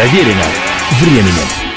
Проверено 0.00 0.46
временем. 1.02 1.69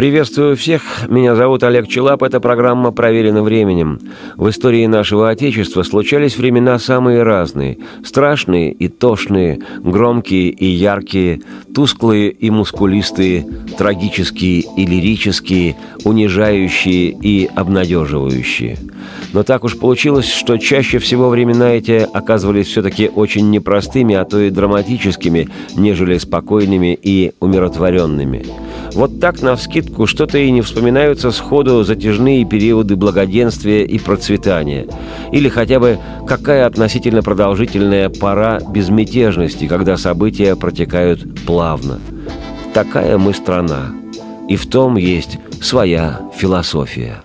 Приветствую 0.00 0.56
всех. 0.56 0.80
Меня 1.10 1.34
зовут 1.36 1.62
Олег 1.62 1.86
Челап. 1.86 2.22
Эта 2.22 2.40
программа 2.40 2.90
проверена 2.90 3.42
временем. 3.42 4.00
В 4.34 4.48
истории 4.48 4.86
нашего 4.86 5.28
Отечества 5.28 5.82
случались 5.82 6.38
времена 6.38 6.78
самые 6.78 7.22
разные. 7.22 7.76
Страшные 8.02 8.72
и 8.72 8.88
тошные, 8.88 9.58
громкие 9.80 10.48
и 10.48 10.64
яркие, 10.64 11.42
тусклые 11.74 12.30
и 12.30 12.48
мускулистые, 12.48 13.46
трагические 13.76 14.64
и 14.74 14.86
лирические, 14.86 15.76
унижающие 16.06 17.10
и 17.10 17.50
обнадеживающие. 17.54 18.78
Но 19.34 19.42
так 19.42 19.64
уж 19.64 19.78
получилось, 19.78 20.32
что 20.32 20.56
чаще 20.56 20.98
всего 20.98 21.28
времена 21.28 21.72
эти 21.72 22.08
оказывались 22.10 22.68
все-таки 22.68 23.10
очень 23.14 23.50
непростыми, 23.50 24.14
а 24.14 24.24
то 24.24 24.40
и 24.40 24.48
драматическими, 24.48 25.48
нежели 25.76 26.16
спокойными 26.16 26.98
и 27.00 27.32
умиротворенными. 27.38 28.46
Вот 28.94 29.20
так, 29.20 29.40
на 29.40 29.56
вскидку, 29.90 30.06
что-то 30.06 30.38
и 30.38 30.50
не 30.50 30.62
вспоминаются 30.62 31.30
сходу 31.30 31.84
затяжные 31.84 32.44
периоды 32.44 32.96
благоденствия 32.96 33.84
и 33.84 33.98
процветания. 33.98 34.86
Или 35.32 35.48
хотя 35.48 35.78
бы 35.80 35.98
какая 36.26 36.66
относительно 36.66 37.22
продолжительная 37.22 38.08
пора 38.08 38.60
безмятежности, 38.60 39.66
когда 39.66 39.96
события 39.96 40.56
протекают 40.56 41.44
плавно. 41.44 41.98
Такая 42.72 43.18
мы 43.18 43.34
страна. 43.34 43.92
И 44.48 44.56
в 44.56 44.68
том 44.68 44.96
есть 44.96 45.38
своя 45.60 46.20
философия. 46.36 47.22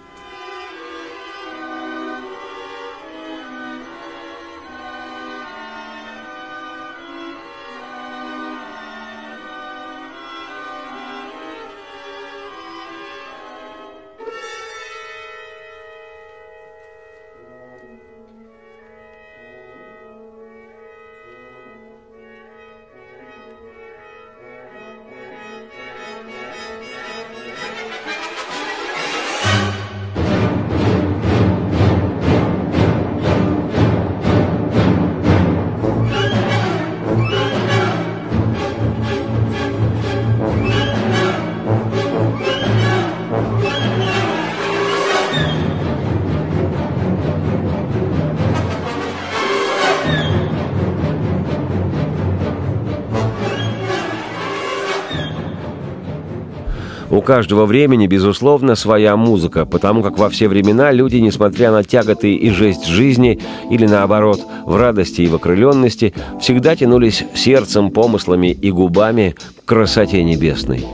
Каждого 57.26 57.66
времени, 57.66 58.08
безусловно, 58.08 58.76
своя 58.76 59.18
музыка, 59.18 59.66
потому 59.66 60.02
как 60.02 60.18
во 60.18 60.30
все 60.30 60.48
времена 60.48 60.94
люди, 60.94 61.18
несмотря 61.18 61.72
на 61.72 61.84
тяготы 61.84 62.34
и 62.34 62.50
жесть 62.52 62.86
жизни, 62.86 63.42
или 63.70 63.86
наоборот, 63.86 64.40
в 64.66 64.78
радости 64.78 65.24
и 65.24 65.28
в 65.28 65.36
окрыленности, 65.36 66.14
всегда 66.40 66.76
тянулись 66.78 67.26
сердцем, 67.36 67.92
помыслами 67.92 68.52
и 68.52 68.72
губами 68.72 69.36
к 69.66 69.66
красоте 69.66 70.24
небесной. 70.24 70.86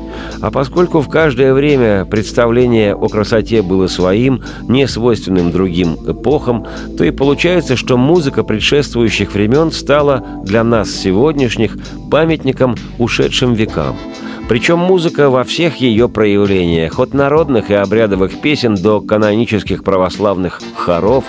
А 0.41 0.49
поскольку 0.49 1.01
в 1.01 1.09
каждое 1.09 1.53
время 1.53 2.05
представление 2.05 2.95
о 2.95 3.07
красоте 3.09 3.61
было 3.61 3.88
своим, 3.88 4.41
не 4.67 4.88
свойственным 4.88 5.51
другим 5.51 5.97
эпохам, 6.07 6.66
то 6.97 7.03
и 7.03 7.11
получается, 7.11 7.75
что 7.75 7.97
музыка 7.97 8.44
предшествующих 8.44 9.33
времен 9.33 9.72
стала 9.72 10.23
для 10.44 10.63
нас 10.63 10.89
сегодняшних 10.89 11.77
памятником 12.09 12.75
ушедшим 12.97 13.53
векам– 13.53 13.97
причем 14.51 14.79
музыка 14.79 15.29
во 15.29 15.45
всех 15.45 15.78
ее 15.78 16.09
проявлениях, 16.09 17.00
от 17.00 17.13
народных 17.13 17.72
и 17.72 17.73
обрядовых 17.73 18.41
песен 18.41 18.75
до 18.75 19.00
канонических 19.00 19.81
православных 19.81 20.59
хоров, 20.75 21.23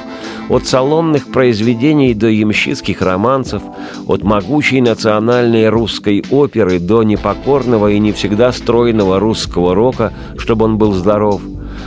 от 0.48 0.66
салонных 0.66 1.30
произведений 1.30 2.14
до 2.14 2.26
ямщицких 2.26 3.00
романсов, 3.00 3.62
от 4.08 4.24
могучей 4.24 4.80
национальной 4.80 5.68
русской 5.68 6.24
оперы 6.32 6.80
до 6.80 7.04
непокорного 7.04 7.92
и 7.92 8.00
не 8.00 8.10
всегда 8.10 8.50
стройного 8.50 9.20
русского 9.20 9.72
рока, 9.72 10.12
чтобы 10.36 10.64
он 10.64 10.76
был 10.76 10.92
здоров, 10.92 11.42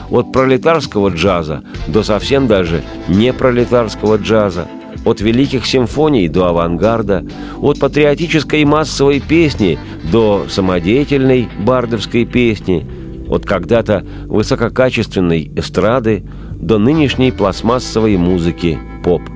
от 0.09 0.31
пролетарского 0.31 1.09
джаза 1.09 1.63
до 1.89 2.03
совсем 2.03 2.47
даже 2.47 2.81
непролетарского 3.09 4.15
джаза– 4.15 4.69
от 5.03 5.21
великих 5.21 5.65
симфоний 5.65 6.27
до 6.27 6.47
авангарда, 6.47 7.25
от 7.61 7.79
патриотической 7.79 8.63
массовой 8.65 9.19
песни 9.19 9.77
до 10.11 10.45
самодеятельной 10.49 11.49
бардовской 11.59 12.25
песни, 12.25 12.85
от 13.29 13.45
когда-то 13.45 14.05
высококачественной 14.25 15.51
эстрады 15.55 16.23
до 16.55 16.77
нынешней 16.77 17.31
пластмассовой 17.31 18.17
музыки 18.17 18.79
поп– 19.03 19.21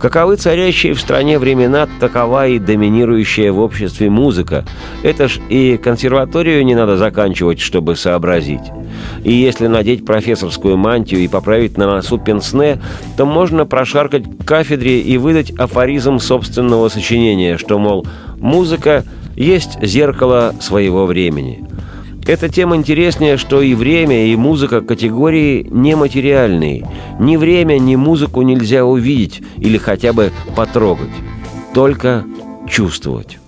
Каковы 0.00 0.36
царящие 0.36 0.94
в 0.94 1.00
стране 1.00 1.38
времена, 1.38 1.86
такова 2.00 2.46
и 2.46 2.58
доминирующая 2.58 3.52
в 3.52 3.58
обществе 3.58 4.08
музыка. 4.08 4.64
Это 5.02 5.28
ж 5.28 5.38
и 5.50 5.76
консерваторию 5.76 6.64
не 6.64 6.74
надо 6.74 6.96
заканчивать, 6.96 7.60
чтобы 7.60 7.96
сообразить. 7.96 8.62
И 9.24 9.32
если 9.32 9.66
надеть 9.66 10.04
профессорскую 10.04 10.76
мантию 10.76 11.20
и 11.20 11.28
поправить 11.28 11.76
на 11.76 11.86
носу 11.86 12.18
пенсне, 12.18 12.80
то 13.16 13.26
можно 13.26 13.66
прошаркать 13.66 14.24
к 14.24 14.44
кафедре 14.44 15.00
и 15.00 15.18
выдать 15.18 15.50
афоризм 15.52 16.18
собственного 16.18 16.88
сочинения, 16.88 17.58
что, 17.58 17.78
мол, 17.78 18.06
музыка 18.38 19.04
есть 19.36 19.82
зеркало 19.82 20.54
своего 20.60 21.06
времени– 21.06 21.64
эта 22.30 22.48
тема 22.48 22.76
интереснее, 22.76 23.36
что 23.36 23.60
и 23.60 23.74
время, 23.74 24.26
и 24.26 24.36
музыка 24.36 24.82
категории 24.82 25.66
нематериальные. 25.68 26.86
Ни 27.18 27.36
время, 27.36 27.78
ни 27.80 27.96
музыку 27.96 28.42
нельзя 28.42 28.84
увидеть 28.84 29.42
или 29.56 29.78
хотя 29.78 30.12
бы 30.12 30.30
потрогать. 30.54 31.10
Только 31.74 32.24
чувствовать. 32.68 33.39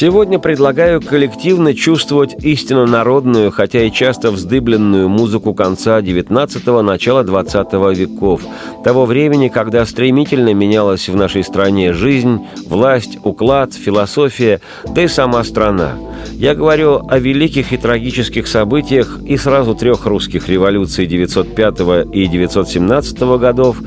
Сегодня 0.00 0.38
предлагаю 0.38 1.00
коллективно 1.00 1.74
чувствовать 1.74 2.44
истинно 2.44 2.86
народную, 2.86 3.50
хотя 3.50 3.82
и 3.82 3.90
часто 3.90 4.30
вздыбленную 4.30 5.08
музыку 5.08 5.54
конца 5.54 5.98
XIX– 5.98 6.82
начала 6.82 7.24
XX 7.24 7.96
веков, 7.96 8.42
того 8.84 9.06
времени, 9.06 9.48
когда 9.48 9.84
стремительно 9.84 10.54
менялась 10.54 11.08
в 11.08 11.16
нашей 11.16 11.42
стране 11.42 11.94
жизнь, 11.94 12.46
власть, 12.68 13.18
уклад, 13.24 13.74
философия, 13.74 14.60
да 14.86 15.02
и 15.02 15.08
сама 15.08 15.42
страна– 15.42 15.94
я 16.34 16.54
говорю 16.54 17.02
о 17.08 17.18
великих 17.18 17.72
и 17.72 17.76
трагических 17.76 18.46
событиях 18.46 19.18
и 19.24 19.36
сразу 19.36 19.74
трех 19.74 20.06
русских 20.06 20.48
революций 20.48 21.06
905 21.06 22.12
и 22.12 22.26
917 22.26 23.18
годов 23.38 23.78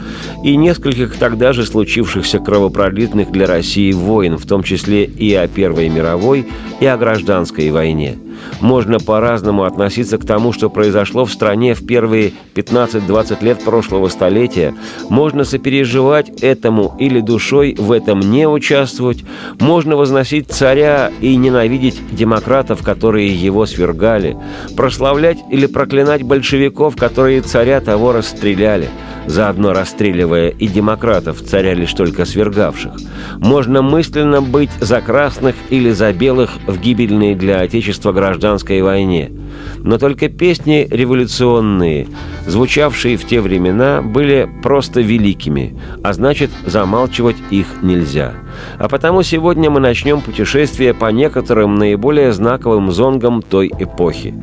и 0.43 0.55
нескольких 0.55 1.17
тогда 1.17 1.53
же 1.53 1.65
случившихся 1.65 2.39
кровопролитных 2.39 3.31
для 3.31 3.47
России 3.47 3.91
войн, 3.91 4.37
в 4.37 4.45
том 4.45 4.63
числе 4.63 5.05
и 5.05 5.33
о 5.33 5.47
Первой 5.47 5.89
мировой, 5.89 6.47
и 6.79 6.85
о 6.85 6.97
гражданской 6.97 7.69
войне– 7.71 8.17
Можно 8.59 8.99
по-разному 8.99 9.63
относиться 9.63 10.17
к 10.17 10.25
тому, 10.25 10.53
что 10.53 10.69
произошло 10.69 11.25
в 11.25 11.31
стране 11.31 11.73
в 11.73 11.85
первые 11.85 12.33
15-20 12.55 13.43
лет 13.43 13.63
прошлого 13.63 14.07
столетия. 14.09 14.73
Можно 15.09 15.43
сопереживать 15.43 16.29
этому 16.41 16.95
или 16.99 17.19
душой 17.21 17.75
в 17.77 17.91
этом 17.91 18.19
не 18.19 18.47
участвовать. 18.47 19.23
Можно 19.59 19.95
возносить 19.95 20.49
царя 20.49 21.11
и 21.21 21.35
ненавидеть 21.35 22.01
демократов, 22.11 22.83
которые 22.83 23.33
его 23.33 23.65
свергали. 23.65 24.37
Прославлять 24.75 25.39
или 25.49 25.65
проклинать 25.65 26.23
большевиков, 26.23 26.95
которые 26.95 27.41
царя 27.41 27.81
того 27.81 28.11
расстреляли 28.11 28.89
заодно 29.31 29.71
расстреливая 29.73 30.49
и 30.49 30.67
демократов, 30.67 31.41
царя 31.41 31.73
лишь 31.73 31.93
только 31.93 32.25
свергавших. 32.25 32.91
Можно 33.37 33.81
мысленно 33.81 34.41
быть 34.41 34.71
за 34.79 34.99
красных 35.01 35.55
или 35.69 35.91
за 35.91 36.11
белых 36.11 36.51
в 36.67 36.79
гибельной 36.79 37.35
для 37.35 37.61
Отечества 37.61 38.11
гражданской 38.11 38.81
войне. 38.81 39.31
Но 39.77 39.97
только 39.97 40.27
песни 40.29 40.87
революционные, 40.89 42.07
звучавшие 42.45 43.17
в 43.17 43.25
те 43.25 43.41
времена, 43.41 44.01
были 44.01 44.49
просто 44.61 45.01
великими, 45.01 45.79
а 46.03 46.13
значит, 46.13 46.51
замалчивать 46.65 47.37
их 47.49 47.67
нельзя. 47.81 48.33
А 48.77 48.89
потому 48.89 49.23
сегодня 49.23 49.69
мы 49.69 49.79
начнем 49.79 50.21
путешествие 50.21 50.93
по 50.93 51.11
некоторым 51.11 51.75
наиболее 51.75 52.31
знаковым 52.33 52.91
зонгам 52.91 53.41
той 53.41 53.71
эпохи. 53.79 54.33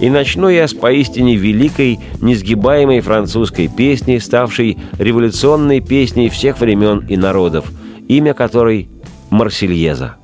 И 0.00 0.08
начну 0.08 0.48
я 0.48 0.68
с 0.68 0.74
поистине 0.74 1.36
великой, 1.36 1.98
несгибаемой 2.20 3.00
французской 3.00 3.68
песни, 3.68 4.18
ставшей 4.36 4.76
революционной 4.98 5.80
песней 5.80 6.28
всех 6.28 6.60
времен 6.60 7.06
и 7.08 7.16
народов, 7.16 7.64
имя 8.06 8.34
которой 8.34 8.90
«Марсельеза». 9.30 10.16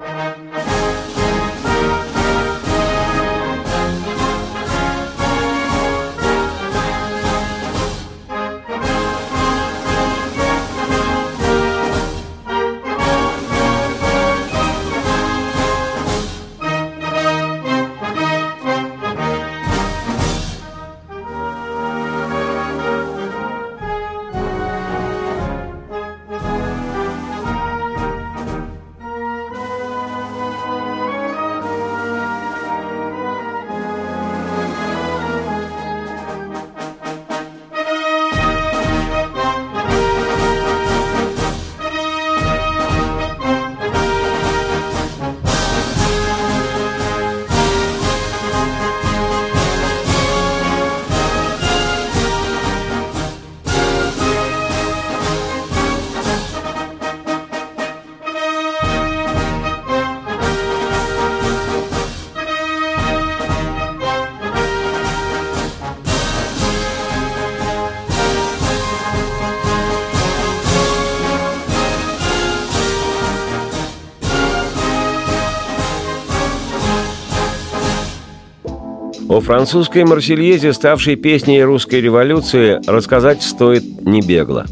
Французской 79.43 80.05
«Марсельезе», 80.05 80.73
ставшей 80.73 81.17
песней 81.17 81.63
русской 81.63 82.01
революции, 82.01 82.81
рассказать 82.87 83.43
стоит 83.43 83.83
не 84.05 84.21
бегло. 84.21 84.67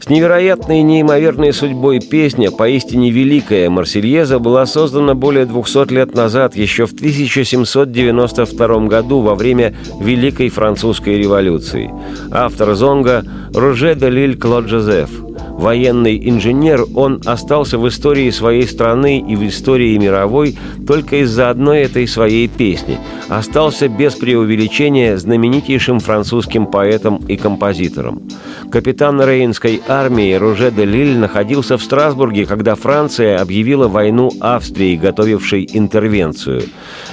С 0.00 0.08
невероятной 0.08 0.80
и 0.80 0.82
неимоверной 0.82 1.52
судьбой 1.52 2.00
песня, 2.00 2.50
поистине 2.50 3.10
великая 3.10 3.68
«Марсельеза» 3.68 4.38
была 4.38 4.64
создана 4.64 5.14
более 5.14 5.44
200 5.44 5.92
лет 5.92 6.14
назад, 6.14 6.56
еще 6.56 6.86
в 6.86 6.92
1792 6.92 8.86
году, 8.86 9.20
во 9.20 9.34
время 9.34 9.74
Великой 10.00 10.48
Французской 10.48 11.18
революции. 11.18 11.90
Автор 12.30 12.74
зонга– 12.74 13.24
Руже 13.54 13.94
де 13.94 14.08
Лиль 14.08 14.38
Клод 14.38 14.68
Жозеф– 14.68 15.10
военный 15.58 16.18
инженер, 16.30 16.84
он 16.94 17.20
остался 17.26 17.78
в 17.78 17.88
истории 17.88 18.30
своей 18.30 18.66
страны 18.66 19.18
и 19.18 19.34
в 19.34 19.46
истории 19.46 19.98
мировой 19.98 20.56
только 20.86 21.16
из-за 21.22 21.50
одной 21.50 21.80
этой 21.80 22.06
своей 22.06 22.48
песни. 22.48 22.98
Остался 23.28 23.88
без 23.88 24.14
преувеличения 24.14 25.16
знаменитейшим 25.16 26.00
французским 26.00 26.66
поэтом 26.66 27.16
и 27.28 27.36
композитором. 27.36 28.22
Капитан 28.70 29.20
Рейнской 29.20 29.82
армии 29.88 30.34
Руже 30.34 30.70
де 30.70 30.84
Лиль 30.84 31.18
находился 31.18 31.76
в 31.76 31.82
Страсбурге, 31.82 32.46
когда 32.46 32.74
Франция 32.74 33.40
объявила 33.40 33.88
войну 33.88 34.30
Австрии, 34.40 34.96
готовившей 34.96 35.68
интервенцию. 35.72 36.62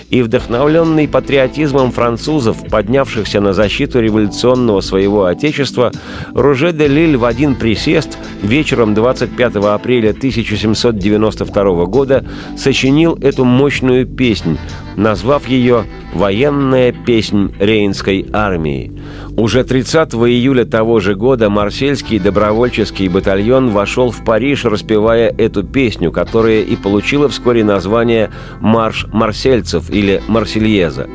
И 0.09 0.21
вдохновленный 0.21 1.07
патриотизмом 1.07 1.91
французов, 1.91 2.57
поднявшихся 2.69 3.41
на 3.41 3.53
защиту 3.53 3.99
революционного 3.99 4.81
своего 4.81 5.25
отечества, 5.25 5.91
Руже 6.33 6.73
де 6.73 6.87
Лиль 6.87 7.17
в 7.17 7.25
один 7.25 7.55
присест 7.55 8.17
вечером 8.41 8.93
25 8.93 9.55
апреля 9.55 10.11
1792 10.11 11.85
года 11.85 12.23
сочинил 12.55 13.17
эту 13.21 13.45
мощную 13.45 14.05
песнь, 14.05 14.57
назвав 14.95 15.47
ее 15.47 15.85
«Военная 16.15 16.93
песнь 16.93 17.53
Рейнской 17.59 18.25
армии». 18.31 18.91
Уже 19.37 19.65
30 19.65 20.13
июля 20.13 20.63
того 20.63 21.01
же 21.01 21.13
года 21.13 21.49
Марсельский 21.49 22.19
добровольческий 22.19 23.09
батальон 23.09 23.69
вошел 23.71 24.11
в 24.11 24.23
Париж, 24.23 24.63
распевая 24.63 25.27
эту 25.37 25.63
песню, 25.63 26.13
которая 26.13 26.61
и 26.61 26.77
получила 26.77 27.27
вскоре 27.27 27.65
название 27.65 28.31
«Марш 28.61 29.05
марсельцев» 29.11 29.89
или 29.89 30.23
«Марсельеза». 30.29 31.09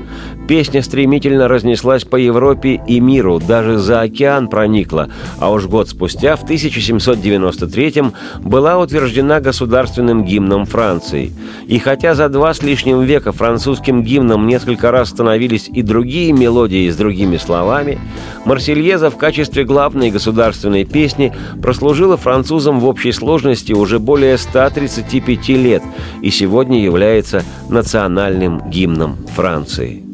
Песня 0.50 0.82
стремительно 0.82 1.46
разнеслась 1.46 2.02
по 2.02 2.16
Европе 2.16 2.80
и 2.84 2.98
миру, 2.98 3.38
даже 3.38 3.78
за 3.78 4.00
океан 4.00 4.48
проникла, 4.48 5.08
а 5.38 5.52
уж 5.52 5.66
год 5.66 5.88
спустя, 5.88 6.34
в 6.34 6.42
1793-м, 6.42 8.14
была 8.40 8.76
утверждена 8.80 9.38
государственным 9.38 10.24
гимном 10.24 10.66
Франции. 10.66 11.30
И 11.68 11.78
хотя 11.78 12.16
за 12.16 12.28
два 12.28 12.52
с 12.52 12.64
лишним 12.64 13.02
века 13.02 13.30
французским 13.30 14.02
гимном 14.02 14.48
несколько 14.48 14.90
раз 14.90 15.10
становились 15.10 15.70
и 15.72 15.82
другие 15.82 16.32
мелодии 16.32 16.90
с 16.90 16.96
другими 16.96 17.36
словами, 17.36 18.00
«Марсельеза» 18.44 19.10
в 19.10 19.16
качестве 19.16 19.62
главной 19.62 20.10
государственной 20.10 20.84
песни 20.84 21.32
прослужила 21.62 22.16
французам 22.16 22.80
в 22.80 22.86
общей 22.86 23.12
сложности 23.12 23.72
уже 23.72 24.00
более 24.00 24.36
135 24.36 25.48
лет 25.50 25.84
и 26.22 26.30
сегодня 26.30 26.82
является 26.82 27.44
национальным 27.68 28.68
гимном 28.68 29.16
Франции. 29.36 30.09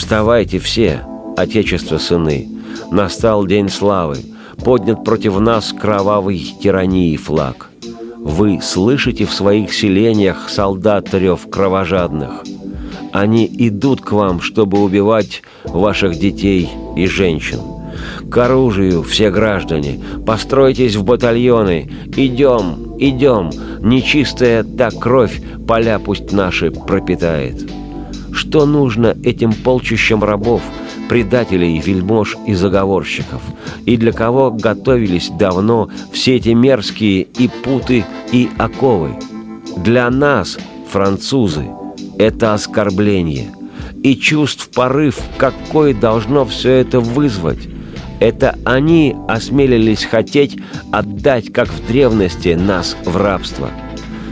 Вставайте 0.00 0.58
все, 0.58 1.02
Отечество 1.36 1.98
сыны, 1.98 2.48
настал 2.90 3.46
день 3.46 3.68
славы, 3.68 4.16
поднят 4.64 5.04
против 5.04 5.38
нас 5.38 5.74
кровавый 5.78 6.38
тирании 6.58 7.14
флаг. 7.18 7.68
Вы 8.16 8.60
слышите 8.62 9.26
в 9.26 9.32
своих 9.34 9.74
селениях 9.74 10.48
солдат 10.48 11.12
рев 11.12 11.46
кровожадных. 11.50 12.44
Они 13.12 13.44
идут 13.58 14.00
к 14.00 14.12
вам, 14.12 14.40
чтобы 14.40 14.82
убивать 14.82 15.42
ваших 15.64 16.18
детей 16.18 16.70
и 16.96 17.06
женщин. 17.06 17.60
К 18.30 18.38
оружию 18.38 19.02
все 19.02 19.30
граждане, 19.30 20.00
постройтесь 20.26 20.96
в 20.96 21.04
батальоны, 21.04 21.90
идем, 22.16 22.96
идем, 22.98 23.50
нечистая 23.80 24.64
та 24.64 24.90
кровь 24.90 25.42
поля 25.68 25.98
пусть 25.98 26.32
наши 26.32 26.70
пропитает». 26.70 27.79
Что 28.32 28.66
нужно 28.66 29.16
этим 29.24 29.52
полчищам 29.52 30.22
рабов, 30.22 30.62
предателей, 31.08 31.80
вельмож 31.80 32.36
и 32.46 32.54
заговорщиков? 32.54 33.42
И 33.86 33.96
для 33.96 34.12
кого 34.12 34.50
готовились 34.50 35.30
давно 35.30 35.88
все 36.12 36.36
эти 36.36 36.50
мерзкие 36.50 37.22
и 37.22 37.48
путы, 37.48 38.04
и 38.32 38.48
оковы? 38.58 39.16
Для 39.76 40.10
нас, 40.10 40.58
французы, 40.90 41.66
это 42.18 42.54
оскорбление. 42.54 43.52
И 44.02 44.16
чувств 44.16 44.70
порыв, 44.70 45.18
какой 45.36 45.92
должно 45.92 46.44
все 46.44 46.72
это 46.72 47.00
вызвать? 47.00 47.68
Это 48.18 48.58
они 48.64 49.16
осмелились 49.28 50.04
хотеть 50.04 50.58
отдать, 50.92 51.52
как 51.52 51.68
в 51.68 51.86
древности, 51.86 52.50
нас 52.50 52.96
в 53.04 53.16
рабство– 53.16 53.70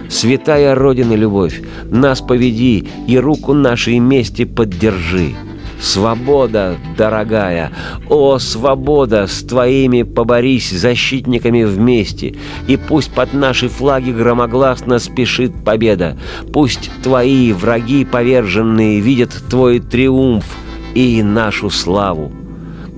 Святая 0.08 0.74
Родина 0.74 1.12
любовь, 1.12 1.60
нас 1.90 2.20
поведи 2.20 2.88
и 3.06 3.18
руку 3.18 3.52
нашей 3.52 3.98
мести 3.98 4.44
поддержи. 4.44 5.34
Свобода, 5.80 6.76
дорогая, 6.96 7.70
о, 8.08 8.38
свобода, 8.38 9.28
с 9.28 9.42
твоими 9.42 10.02
поборись 10.02 10.70
защитниками 10.70 11.62
вместе, 11.62 12.34
и 12.66 12.76
пусть 12.76 13.12
под 13.12 13.32
наши 13.32 13.68
флаги 13.68 14.10
громогласно 14.10 14.98
спешит 14.98 15.52
победа, 15.64 16.18
пусть 16.52 16.90
твои 17.02 17.52
враги 17.52 18.04
поверженные 18.04 18.98
видят 18.98 19.30
твой 19.48 19.78
триумф 19.78 20.46
и 20.94 21.22
нашу 21.22 21.70
славу. 21.70 22.32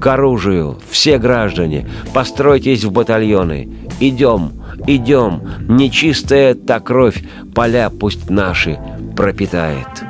К 0.01 0.07
оружию, 0.15 0.79
все 0.89 1.19
граждане, 1.19 1.87
постройтесь 2.15 2.85
в 2.85 2.93
батальоны. 2.93 3.69
Идем, 4.01 4.53
идем, 4.87 5.43
нечистая 5.69 6.55
та 6.55 6.81
кровь, 6.81 7.23
поля 7.55 7.91
пусть 7.91 8.31
наши 8.31 8.79
пропитает». 9.17 10.10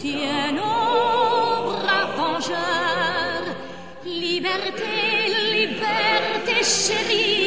tien 0.00 0.56
ombre 0.56 1.84
à 1.86 2.06
Liberté, 4.06 4.92
liberté 5.52 6.64
chérie. 6.64 7.39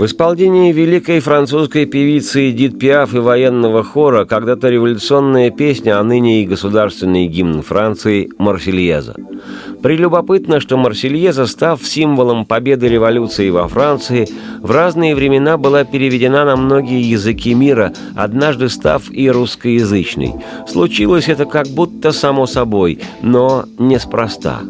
В 0.00 0.06
исполнении 0.06 0.72
великой 0.72 1.20
французской 1.20 1.84
певицы 1.84 2.48
Эдит 2.48 2.78
Пиаф 2.78 3.12
и 3.12 3.18
военного 3.18 3.84
хора 3.84 4.24
когда-то 4.24 4.70
революционная 4.70 5.50
песня, 5.50 6.00
а 6.00 6.02
ныне 6.02 6.40
и 6.40 6.46
государственный 6.46 7.26
гимн 7.26 7.60
Франции 7.60 8.30
«Марсельеза». 8.38 9.14
Прелюбопытно, 9.82 10.58
что 10.58 10.78
Марсельеза, 10.78 11.46
став 11.46 11.86
символом 11.86 12.46
победы 12.46 12.88
революции 12.88 13.50
во 13.50 13.68
Франции, 13.68 14.26
в 14.62 14.70
разные 14.70 15.14
времена 15.14 15.58
была 15.58 15.84
переведена 15.84 16.46
на 16.46 16.56
многие 16.56 17.02
языки 17.02 17.52
мира, 17.52 17.92
однажды 18.16 18.70
став 18.70 19.10
и 19.10 19.30
русскоязычной. 19.30 20.32
Случилось 20.66 21.28
это 21.28 21.44
как 21.44 21.66
будто 21.66 22.12
само 22.12 22.46
собой, 22.46 23.00
но 23.20 23.66
неспроста. 23.78 24.62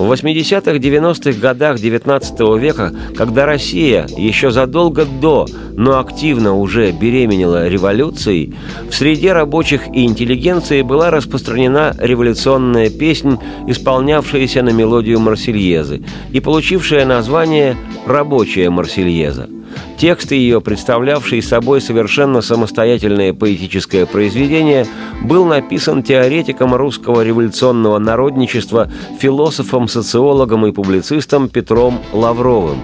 В 0.00 0.10
80-х, 0.10 0.78
90-х 0.78 1.38
годах 1.38 1.76
XIX 1.76 2.58
века, 2.58 2.90
когда 3.14 3.44
Россия 3.44 4.06
еще 4.16 4.50
задолго 4.50 5.04
до, 5.04 5.46
но 5.76 5.98
активно 5.98 6.56
уже 6.56 6.90
беременела 6.90 7.68
революцией, 7.68 8.54
в 8.88 8.94
среде 8.94 9.34
рабочих 9.34 9.88
и 9.94 10.06
интеллигенции 10.06 10.80
была 10.80 11.10
распространена 11.10 11.94
революционная 11.98 12.88
песнь, 12.88 13.36
исполнявшаяся 13.66 14.62
на 14.62 14.70
мелодию 14.70 15.20
Марсельезы 15.20 16.02
и 16.32 16.40
получившая 16.40 17.04
название 17.04 17.76
«Рабочая 18.06 18.70
Марсельеза». 18.70 19.50
Текст 19.98 20.32
ее, 20.32 20.60
представлявший 20.60 21.42
собой 21.42 21.80
совершенно 21.80 22.40
самостоятельное 22.40 23.32
поэтическое 23.32 24.06
произведение, 24.06 24.86
был 25.22 25.44
написан 25.44 26.02
теоретиком 26.02 26.74
русского 26.74 27.22
революционного 27.22 27.98
народничества, 27.98 28.90
философом, 29.18 29.88
социологом 29.88 30.66
и 30.66 30.72
публицистом 30.72 31.48
Петром 31.48 32.00
Лавровым. 32.12 32.78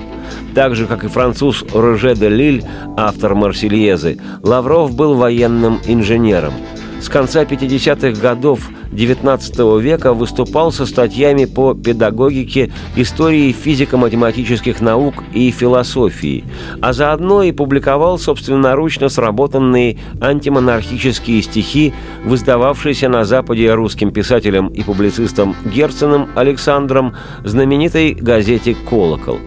Так 0.54 0.74
же, 0.74 0.86
как 0.86 1.04
и 1.04 1.08
француз 1.08 1.64
Роже 1.72 2.14
де 2.14 2.28
Лиль, 2.28 2.64
автор 2.96 3.34
«Марсельезы», 3.34 4.18
Лавров 4.42 4.94
был 4.94 5.14
военным 5.14 5.80
инженером– 5.86 6.52
с 7.00 7.08
конца 7.08 7.44
50-х 7.44 8.20
годов 8.20 8.68
XIX 8.92 9.80
века 9.80 10.14
выступал 10.14 10.72
со 10.72 10.86
статьями 10.86 11.44
по 11.44 11.74
педагогике, 11.74 12.72
истории 12.96 13.52
физико-математических 13.52 14.80
наук 14.80 15.22
и 15.32 15.50
философии, 15.50 16.44
а 16.80 16.92
заодно 16.92 17.42
и 17.42 17.52
публиковал 17.52 18.18
собственноручно 18.18 19.08
сработанные 19.08 19.98
антимонархические 20.20 21.42
стихи, 21.42 21.92
выздававшиеся 22.24 23.08
на 23.08 23.24
Западе 23.24 23.72
русским 23.74 24.10
писателем 24.10 24.68
и 24.68 24.82
публицистом 24.82 25.54
Герценом 25.64 26.28
Александром 26.34 27.14
знаменитой 27.44 28.14
газете 28.14 28.76
«Колокол». 28.88 29.38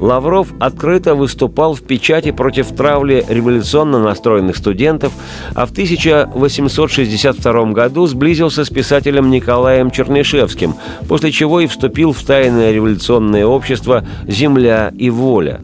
Лавров 0.00 0.48
открыто 0.60 1.14
выступал 1.14 1.74
в 1.74 1.82
печати 1.82 2.30
против 2.30 2.68
травли 2.74 3.24
революционно 3.28 3.98
настроенных 3.98 4.56
студентов, 4.56 5.12
а 5.54 5.66
в 5.66 5.72
1862 5.72 7.64
году 7.72 8.06
сблизился 8.06 8.64
с 8.64 8.70
писателем 8.70 9.30
Николаем 9.30 9.90
Чернышевским, 9.90 10.74
после 11.08 11.32
чего 11.32 11.60
и 11.60 11.66
вступил 11.66 12.12
в 12.12 12.22
тайное 12.22 12.72
революционное 12.72 13.46
общество 13.46 14.04
«Земля 14.26 14.92
и 14.96 15.10
воля». 15.10 15.60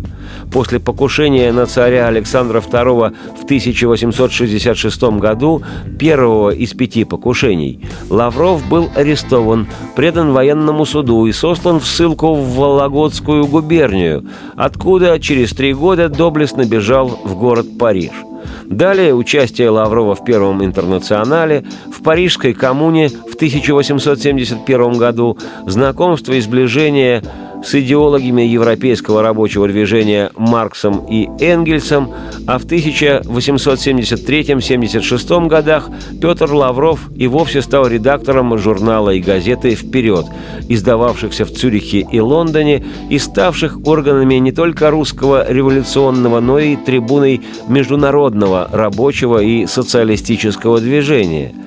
После 0.53 0.81
покушения 0.81 1.53
на 1.53 1.67
царя 1.67 2.07
Александра 2.07 2.61
II 2.61 3.15
в 3.41 3.45
1866 3.45 5.03
году, 5.03 5.63
первого 5.99 6.51
из 6.51 6.73
пяти 6.73 7.05
покушений, 7.05 7.87
Лавров 8.11 8.67
был 8.69 8.91
арестован, 8.95 9.67
предан 9.97 10.33
военному 10.33 10.85
суду 10.85 11.27
и 11.27 11.33
сослан 11.33 11.81
в 11.81 11.87
ссылку 11.87 12.35
в 12.35 12.57
Вологодскую 12.57 13.47
губернию, 13.47 14.25
откуда 14.57 15.19
через 15.19 15.53
три 15.53 15.75
года 15.75 16.09
доблестно 16.09 16.65
бежал 16.65 17.09
в 17.25 17.37
город 17.37 17.67
Париж– 17.79 18.13
Далее 18.65 19.15
участие 19.15 19.71
Лаврова 19.71 20.15
в 20.15 20.25
Первом 20.25 20.65
интернационале, 20.65 21.65
в 21.93 22.03
Парижской 22.03 22.55
коммуне 22.55 23.09
в 23.09 23.35
1871 23.35 24.99
году, 24.99 25.39
знакомство 25.67 26.33
и 26.33 26.41
сближение 26.41 27.23
с 27.65 27.75
идеологами 27.75 28.43
европейского 28.43 29.23
рабочего 29.23 29.67
движения 29.67 30.31
Марксом 30.37 31.07
и 31.07 31.31
Энгельсом, 31.41 32.13
а 32.47 32.59
в 32.59 32.67
1873-76 32.67 35.47
годах 35.47 35.89
Петр 36.21 36.53
Лавров 36.53 37.01
и 37.17 37.27
вовсе 37.27 37.63
стал 37.63 37.87
редактором 37.87 38.59
журнала 38.59 39.09
и 39.11 39.21
газеты 39.21 39.75
«Вперед», 39.75 40.27
издававшихся 40.69 41.47
в 41.47 41.53
Цюрихе 41.53 42.07
и 42.11 42.21
Лондоне 42.21 42.85
и 43.09 43.19
ставших 43.19 43.79
органами 43.87 44.35
не 44.35 44.53
только 44.53 44.91
русского 44.91 45.51
революционного, 45.51 46.41
но 46.41 46.59
и 46.59 46.77
трибуной 46.77 47.41
международного 47.69 48.69
рабочего 48.71 49.39
и 49.39 49.65
социалистического 49.67 50.81
движения– 50.81 51.55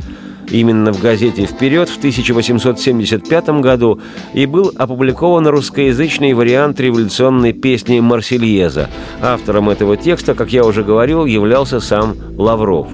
Именно 0.49 0.93
в 0.93 1.01
газете 1.01 1.45
«Вперед» 1.45 1.89
в 1.89 1.97
1875 1.97 3.49
году 3.61 3.99
и 4.33 4.45
был 4.45 4.71
опубликован 4.77 5.45
русскоязычный 5.47 6.33
вариант 6.33 6.79
революционной 6.79 7.51
песни 7.51 7.99
«Марсельеза». 7.99 8.89
Автором 9.21 9.69
этого 9.69 9.97
текста, 9.97 10.35
как 10.35 10.53
я 10.53 10.63
уже 10.63 10.83
говорил, 10.83 11.25
являлся 11.25 11.81
сам 11.81 12.15
Лавров. 12.37 12.87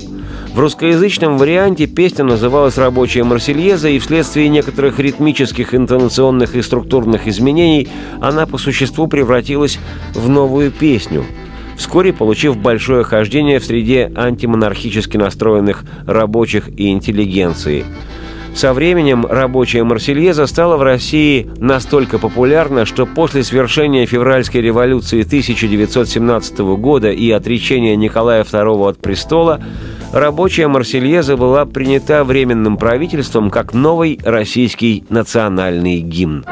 В 0.53 0.59
русскоязычном 0.59 1.37
варианте 1.37 1.85
песня 1.85 2.25
называлась 2.25 2.77
«Рабочая 2.77 3.23
Марсельеза», 3.23 3.89
и 3.89 3.99
вследствие 3.99 4.49
некоторых 4.49 4.99
ритмических, 4.99 5.75
интонационных 5.75 6.55
и 6.55 6.61
структурных 6.63 7.27
изменений 7.27 7.87
она 8.19 8.47
по 8.47 8.57
существу 8.57 9.05
превратилась 9.07 9.77
в 10.15 10.27
новую 10.27 10.71
песню– 10.71 11.23
вскоре 11.77 12.13
получив 12.13 12.57
большое 12.57 13.03
хождение 13.03 13.59
в 13.59 13.65
среде 13.65 14.11
антимонархически 14.15 15.17
настроенных 15.17 15.83
рабочих 16.05 16.69
и 16.69 16.91
интеллигенции. 16.91 17.85
Со 18.55 18.73
временем 18.73 19.25
рабочая 19.25 19.83
Марсельеза 19.83 20.45
стала 20.45 20.77
в 20.77 20.83
России 20.83 21.49
настолько 21.57 22.19
популярна, 22.19 22.85
что 22.85 23.07
после 23.07 23.43
свершения 23.43 24.05
февральской 24.05 24.61
революции 24.61 25.23
1917 25.23 26.59
года 26.59 27.11
и 27.11 27.31
отречения 27.31 27.95
Николая 27.95 28.43
II 28.43 28.89
от 28.89 28.97
престола, 28.99 29.59
рабочая 30.11 30.67
Марсельеза 30.67 31.35
была 31.35 31.65
принята 31.65 32.23
Временным 32.23 32.77
правительством 32.77 33.49
как 33.49 33.73
новый 33.73 34.19
российский 34.23 35.03
национальный 35.09 35.99
гимн. 36.01 36.45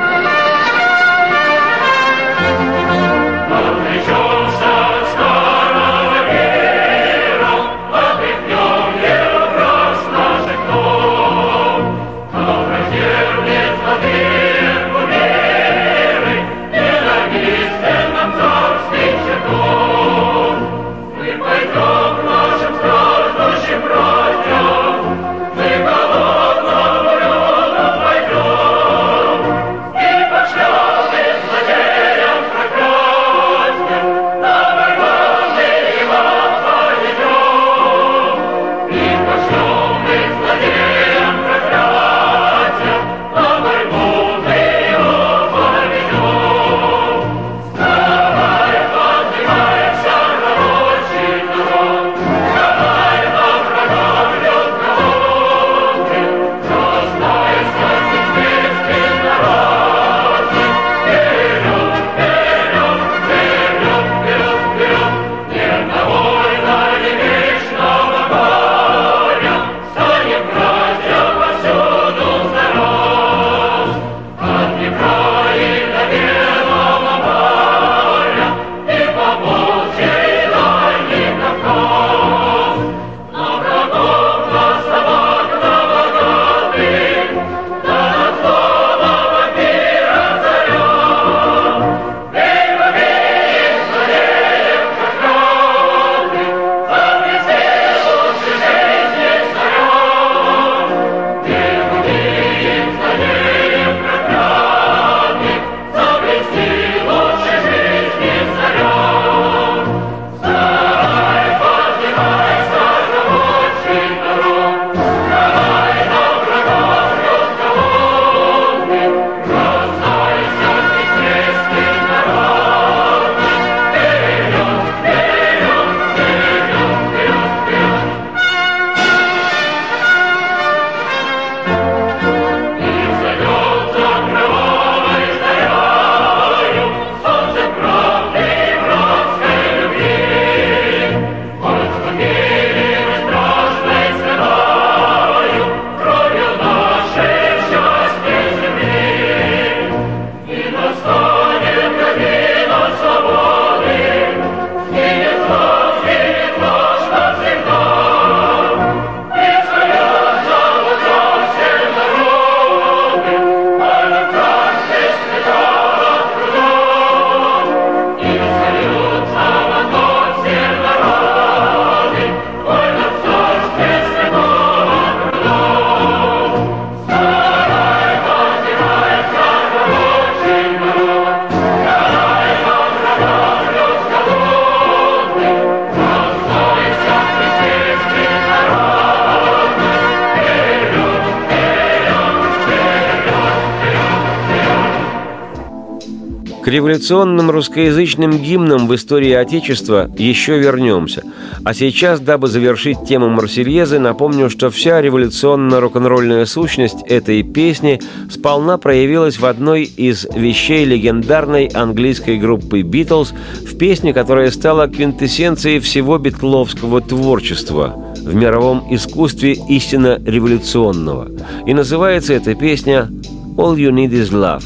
Революционным 196.71 197.51
русскоязычным 197.51 198.39
гимнам 198.39 198.87
в 198.87 198.95
истории 198.95 199.33
Отечества 199.33 200.09
еще 200.17 200.57
вернемся. 200.57 201.23
А 201.63 201.73
сейчас, 201.73 202.19
дабы 202.19 202.47
завершить 202.47 203.05
тему 203.07 203.29
Марсельезы, 203.29 203.99
напомню, 203.99 204.49
что 204.49 204.69
вся 204.69 205.01
революционно-рок-н-ролльная 205.01 206.45
сущность 206.45 207.03
этой 207.07 207.43
песни 207.43 208.01
сполна 208.29 208.77
проявилась 208.77 209.37
в 209.37 209.45
одной 209.45 209.83
из 209.83 210.25
вещей 210.33 210.85
легендарной 210.85 211.67
английской 211.67 212.37
группы 212.37 212.81
«Битлз» 212.81 213.33
в 213.69 213.77
песне, 213.77 214.13
которая 214.13 214.49
стала 214.49 214.87
квинтэссенцией 214.87 215.79
всего 215.79 216.17
битловского 216.17 217.01
творчества 217.01 217.95
в 218.17 218.33
мировом 218.33 218.85
искусстве 218.89 219.57
истинно 219.69 220.21
революционного. 220.25 221.29
И 221.65 221.73
называется 221.73 222.33
эта 222.33 222.55
песня 222.55 223.09
«All 223.57 223.75
you 223.75 223.91
need 223.91 224.11
is 224.11 224.31
love» 224.31 224.63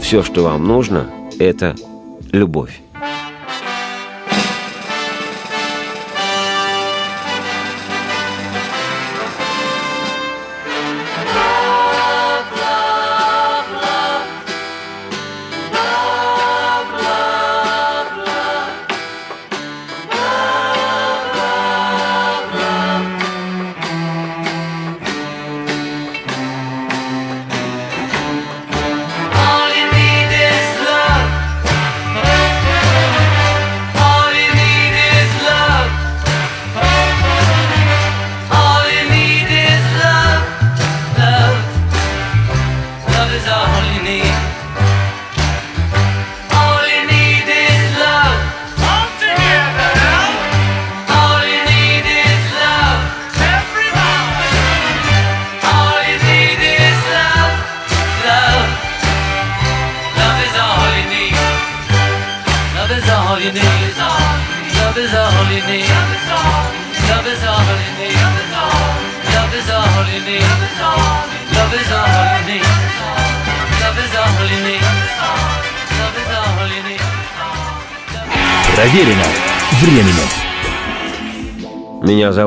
–«Все, 0.02 0.22
что 0.22 0.42
вам 0.42 0.66
нужно– 0.66 1.06
это 1.38 1.74
любовь. 2.32 2.80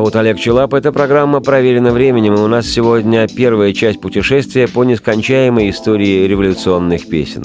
Зовут 0.10 0.16
Олег 0.16 0.40
Челап. 0.40 0.74
Эта 0.74 0.92
программа 0.92 1.40
«Проверена 1.40 1.92
временем». 1.92 2.34
И 2.34 2.40
у 2.40 2.48
нас 2.48 2.66
сегодня 2.66 3.28
первая 3.28 3.74
часть 3.74 4.02
путешествия 4.02 4.68
по 4.68 4.84
нескончаемой 4.84 5.70
истории 5.70 6.26
революционных 6.26 7.08
песен. 7.08 7.44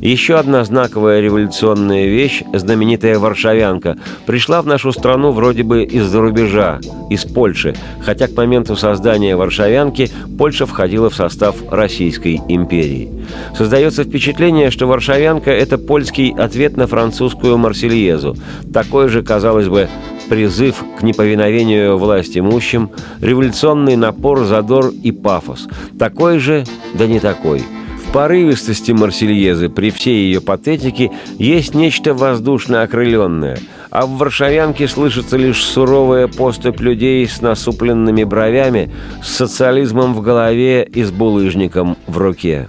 Еще 0.00 0.34
одна 0.34 0.64
знаковая 0.64 1.20
революционная 1.20 2.06
вещь, 2.06 2.42
знаменитая 2.52 3.20
«Варшавянка», 3.20 3.96
пришла 4.26 4.60
в 4.60 4.66
нашу 4.66 4.90
страну 4.90 5.30
вроде 5.30 5.62
бы 5.62 5.84
из-за 5.84 6.20
рубежа, 6.20 6.80
из 7.10 7.24
Польши, 7.24 7.76
хотя 8.00 8.26
к 8.26 8.36
моменту 8.36 8.74
создания 8.74 9.36
«Варшавянки» 9.36 10.10
Польша 10.36 10.66
входила 10.66 11.10
в 11.10 11.14
состав 11.14 11.54
Российской 11.70 12.40
империи. 12.48 13.08
Создается 13.56 14.02
впечатление, 14.02 14.72
что 14.72 14.86
«Варшавянка»— 14.86 15.50
это 15.52 15.78
польский 15.78 16.34
ответ 16.36 16.76
на 16.76 16.88
французскую 16.88 17.56
«Марсельезу». 17.56 18.36
Такой 18.72 19.08
же, 19.08 19.22
казалось 19.22 19.68
бы, 19.68 19.88
призыв 20.30 20.84
к 20.98 21.02
неповиновению 21.02 21.98
власть 21.98 22.38
имущим, 22.38 22.90
революционный 23.20 23.96
напор, 23.96 24.44
задор 24.44 24.92
и 25.02 25.10
пафос. 25.10 25.68
Такой 25.98 26.38
же, 26.38 26.64
да 26.94 27.06
не 27.06 27.18
такой. 27.18 27.62
В 28.06 28.12
порывистости 28.12 28.92
Марсельезы 28.92 29.68
при 29.68 29.90
всей 29.90 30.26
ее 30.26 30.40
патетике 30.40 31.10
есть 31.38 31.74
нечто 31.74 32.14
воздушно 32.14 32.82
окрыленное, 32.82 33.58
а 33.90 34.06
в 34.06 34.18
Варшавянке 34.18 34.86
слышится 34.86 35.36
лишь 35.36 35.64
суровая 35.64 36.28
поступь 36.28 36.80
людей 36.80 37.26
с 37.26 37.40
насупленными 37.40 38.22
бровями, 38.22 38.92
с 39.22 39.28
социализмом 39.30 40.14
в 40.14 40.22
голове 40.22 40.84
и 40.84 41.02
с 41.02 41.10
булыжником 41.10 41.96
в 42.06 42.18
руке. 42.18 42.66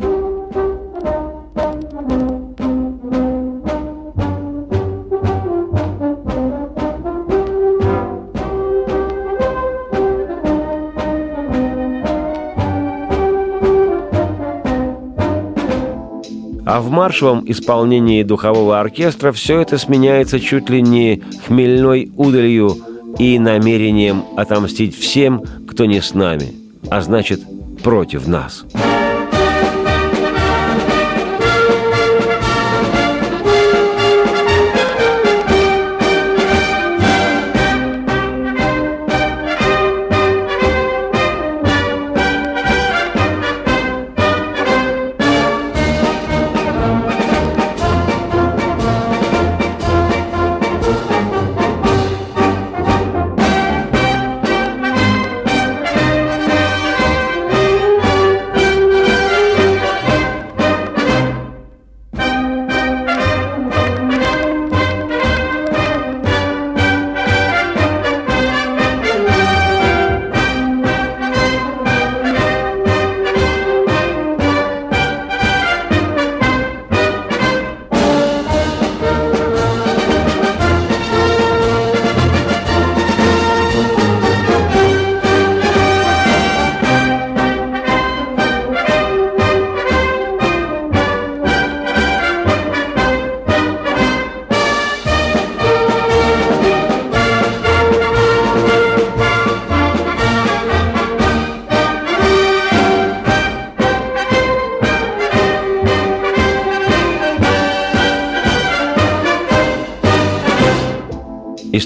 А 16.71 16.79
в 16.79 16.89
маршевом 16.89 17.43
исполнении 17.51 18.23
духового 18.23 18.79
оркестра 18.79 19.33
все 19.33 19.59
это 19.59 19.77
сменяется 19.77 20.39
чуть 20.39 20.69
ли 20.69 20.81
не 20.81 21.21
хмельной 21.45 22.09
удалью 22.15 22.77
и 23.19 23.37
намерением 23.39 24.23
отомстить 24.37 24.97
всем, 24.97 25.43
кто 25.67 25.83
не 25.83 26.01
с 26.01 26.13
нами, 26.13 26.53
а 26.89 27.01
значит, 27.01 27.41
против 27.83 28.25
нас. 28.25 28.63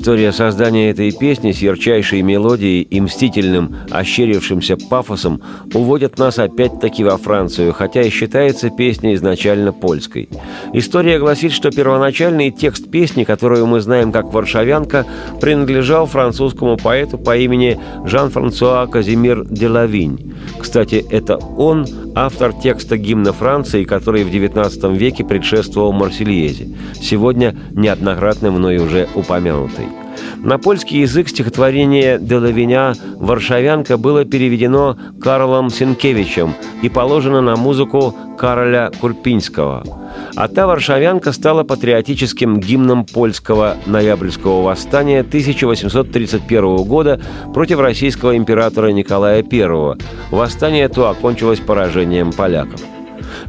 История 0.05 0.31
создания 0.31 0.91
этой 0.91 1.11
песни 1.11 1.51
с 1.51 1.63
ярчайшей 1.63 2.21
мелодией 2.21 2.83
и 2.83 3.01
мстительным, 3.01 3.75
ощерившимся 3.89 4.77
пафосом 4.77 5.41
уводят 5.73 6.19
нас 6.19 6.37
опять-таки 6.37 7.03
во 7.03 7.17
Францию, 7.17 7.73
хотя 7.73 8.03
и 8.03 8.11
считается 8.11 8.69
песня 8.69 9.15
изначально 9.15 9.73
польской. 9.73 10.29
История 10.73 11.17
гласит, 11.17 11.53
что 11.53 11.71
первоначальный 11.71 12.51
текст 12.51 12.91
песни, 12.91 13.23
которую 13.23 13.65
мы 13.65 13.81
знаем 13.81 14.11
как 14.11 14.31
«Варшавянка», 14.31 15.07
принадлежал 15.41 16.05
французскому 16.05 16.77
поэту 16.77 17.17
по 17.17 17.35
имени 17.35 17.79
Жан-Франсуа 18.05 18.85
Казимир 18.85 19.43
Делавинь. 19.43 20.35
Кстати, 20.59 21.03
это 21.09 21.37
он 21.37 21.87
автор 22.13 22.53
текста 22.53 22.97
гимна 22.97 23.33
Франции, 23.33 23.85
который 23.85 24.23
в 24.23 24.27
XIX 24.27 24.95
веке 24.95 25.23
предшествовал 25.23 25.93
Марсельезе, 25.93 26.67
сегодня 27.01 27.55
неоднократно 27.71 28.51
мной 28.51 28.77
уже 28.77 29.07
упомянутый. 29.15 29.85
На 30.37 30.57
польский 30.57 31.01
язык 31.01 31.29
стихотворение 31.29 32.19
Делавиня 32.19 32.93
«Варшавянка» 33.17 33.97
было 33.97 34.25
переведено 34.25 34.97
Карлом 35.21 35.69
Сенкевичем 35.69 36.53
и 36.81 36.89
положено 36.89 37.41
на 37.41 37.55
музыку 37.55 38.15
Кароля 38.37 38.91
Курпинского. 38.99 39.83
А 40.35 40.47
та 40.47 40.67
«Варшавянка» 40.67 41.31
стала 41.31 41.63
патриотическим 41.63 42.59
гимном 42.59 43.05
польского 43.05 43.75
ноябрьского 43.85 44.61
восстания 44.61 45.21
1831 45.21 46.75
года 46.83 47.21
против 47.53 47.79
российского 47.79 48.35
императора 48.35 48.89
Николая 48.89 49.43
I. 49.43 49.97
Восстание 50.31 50.89
то 50.89 51.09
окончилось 51.09 51.59
поражением 51.59 52.31
поляков– 52.31 52.81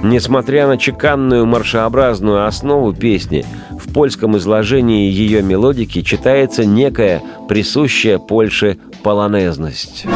Несмотря 0.03 0.67
на 0.67 0.79
чеканную 0.79 1.45
маршеобразную 1.45 2.47
основу 2.47 2.95
песни, 2.95 3.45
в 3.71 3.93
польском 3.93 4.37
изложении 4.39 5.11
ее 5.11 5.43
мелодики 5.43 6.01
читается 6.01 6.65
некая 6.65 7.23
присущая 7.49 8.19
Польше 8.19 8.79
полонезность. 9.03 10.07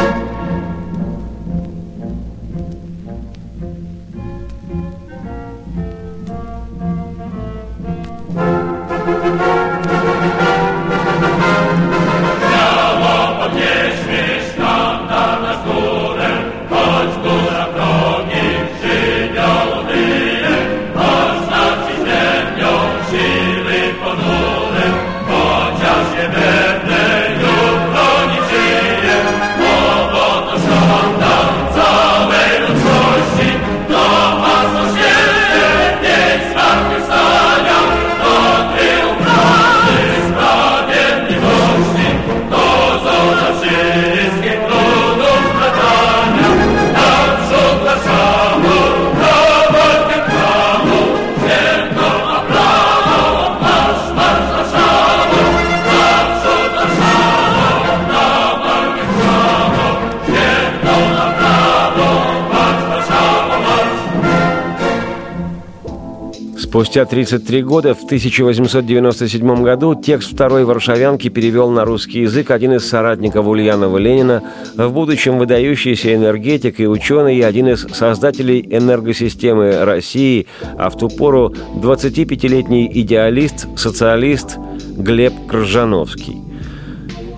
Спустя 66.74 67.04
33 67.04 67.62
года, 67.62 67.94
в 67.94 68.02
1897 68.02 69.62
году, 69.62 69.94
текст 69.94 70.32
второй 70.32 70.64
«Варшавянки» 70.64 71.28
перевел 71.28 71.70
на 71.70 71.84
русский 71.84 72.22
язык 72.22 72.50
один 72.50 72.72
из 72.72 72.84
соратников 72.84 73.46
Ульянова 73.46 73.96
Ленина, 73.96 74.42
в 74.76 74.90
будущем 74.90 75.38
выдающийся 75.38 76.12
энергетик 76.12 76.80
и 76.80 76.88
ученый, 76.88 77.36
и 77.36 77.42
один 77.42 77.68
из 77.68 77.82
создателей 77.92 78.66
энергосистемы 78.68 79.84
России, 79.84 80.48
а 80.76 80.90
в 80.90 80.98
ту 80.98 81.08
пору 81.08 81.54
25-летний 81.76 82.90
идеалист, 82.92 83.68
социалист 83.78 84.58
Глеб 84.96 85.32
Кржановский. 85.48 86.38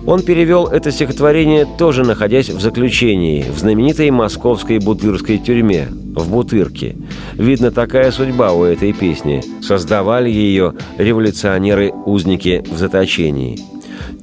Он 0.07 0.23
перевел 0.23 0.65
это 0.65 0.89
стихотворение, 0.89 1.67
тоже 1.77 2.03
находясь 2.03 2.49
в 2.49 2.59
заключении, 2.59 3.43
в 3.43 3.59
знаменитой 3.59 4.09
московской 4.09 4.79
бутырской 4.79 5.37
тюрьме, 5.37 5.89
в 5.91 6.31
Бутырке. 6.31 6.95
Видно, 7.37 7.71
такая 7.71 8.11
судьба 8.11 8.51
у 8.53 8.63
этой 8.63 8.93
песни. 8.93 9.43
Создавали 9.61 10.29
ее 10.29 10.73
революционеры-узники 10.97 12.63
в 12.69 12.77
заточении– 12.77 13.59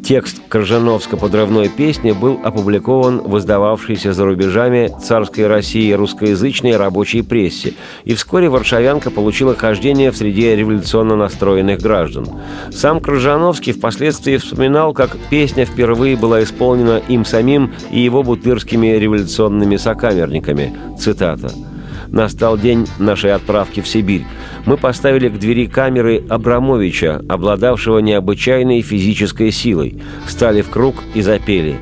Текст 0.05 0.43
Коржановско-подрывной 0.51 1.71
песни 1.71 2.13
был 2.13 2.39
опубликован 2.45 3.23
в 3.23 3.39
издававшейся 3.39 4.13
за 4.13 4.27
рубежами 4.27 4.91
царской 5.03 5.47
России 5.47 5.93
русскоязычной 5.93 6.77
рабочей 6.77 7.23
прессе, 7.23 7.73
и 8.05 8.15
вскоре 8.15 8.51
Варшавянка 8.51 9.11
получила 9.11 9.55
хождение 9.55 10.11
в 10.11 10.17
среде 10.17 10.55
революционно 10.57 11.17
настроенных 11.17 11.81
граждан. 11.81 12.29
Сам 12.71 13.01
Крыжановский 13.01 13.73
впоследствии 13.73 14.37
вспоминал, 14.37 14.93
как 14.93 15.17
песня 15.31 15.65
впервые 15.65 16.19
была 16.19 16.43
исполнена 16.43 17.01
им 17.09 17.25
самим 17.25 17.73
и 17.91 18.01
его 18.01 18.23
бутырскими 18.23 18.89
революционными 18.99 19.77
сокамерниками. 19.77 20.77
Цитата– 20.99 21.51
Настал 22.15 22.57
день 22.57 22.87
нашей 23.01 23.33
отправки 23.33 23.81
в 23.81 23.89
Сибирь. 23.89 24.25
Мы 24.67 24.77
поставили 24.77 25.29
к 25.29 25.37
двери 25.37 25.67
камеры 25.67 26.23
Абрамовича, 26.29 27.21
обладавшего 27.29 27.99
необычайной 27.99 28.83
физической 28.83 29.51
силой, 29.51 30.01
стали 30.29 30.63
в 30.63 30.71
круг 30.71 30.95
и 31.15 31.23
запели. 31.23 31.75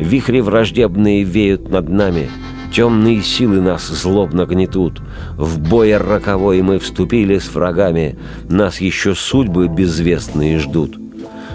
«Вихри 0.00 0.40
враждебные 0.40 1.22
веют 1.22 1.70
над 1.70 1.88
нами, 1.88 2.28
темные 2.72 3.22
силы 3.22 3.60
нас 3.60 3.86
злобно 3.86 4.44
гнетут. 4.44 5.00
В 5.36 5.60
бой 5.60 5.96
роковой 5.96 6.62
мы 6.62 6.80
вступили 6.80 7.38
с 7.38 7.54
врагами, 7.54 8.18
нас 8.48 8.80
еще 8.80 9.14
судьбы 9.14 9.68
безвестные 9.68 10.58
ждут». 10.58 10.99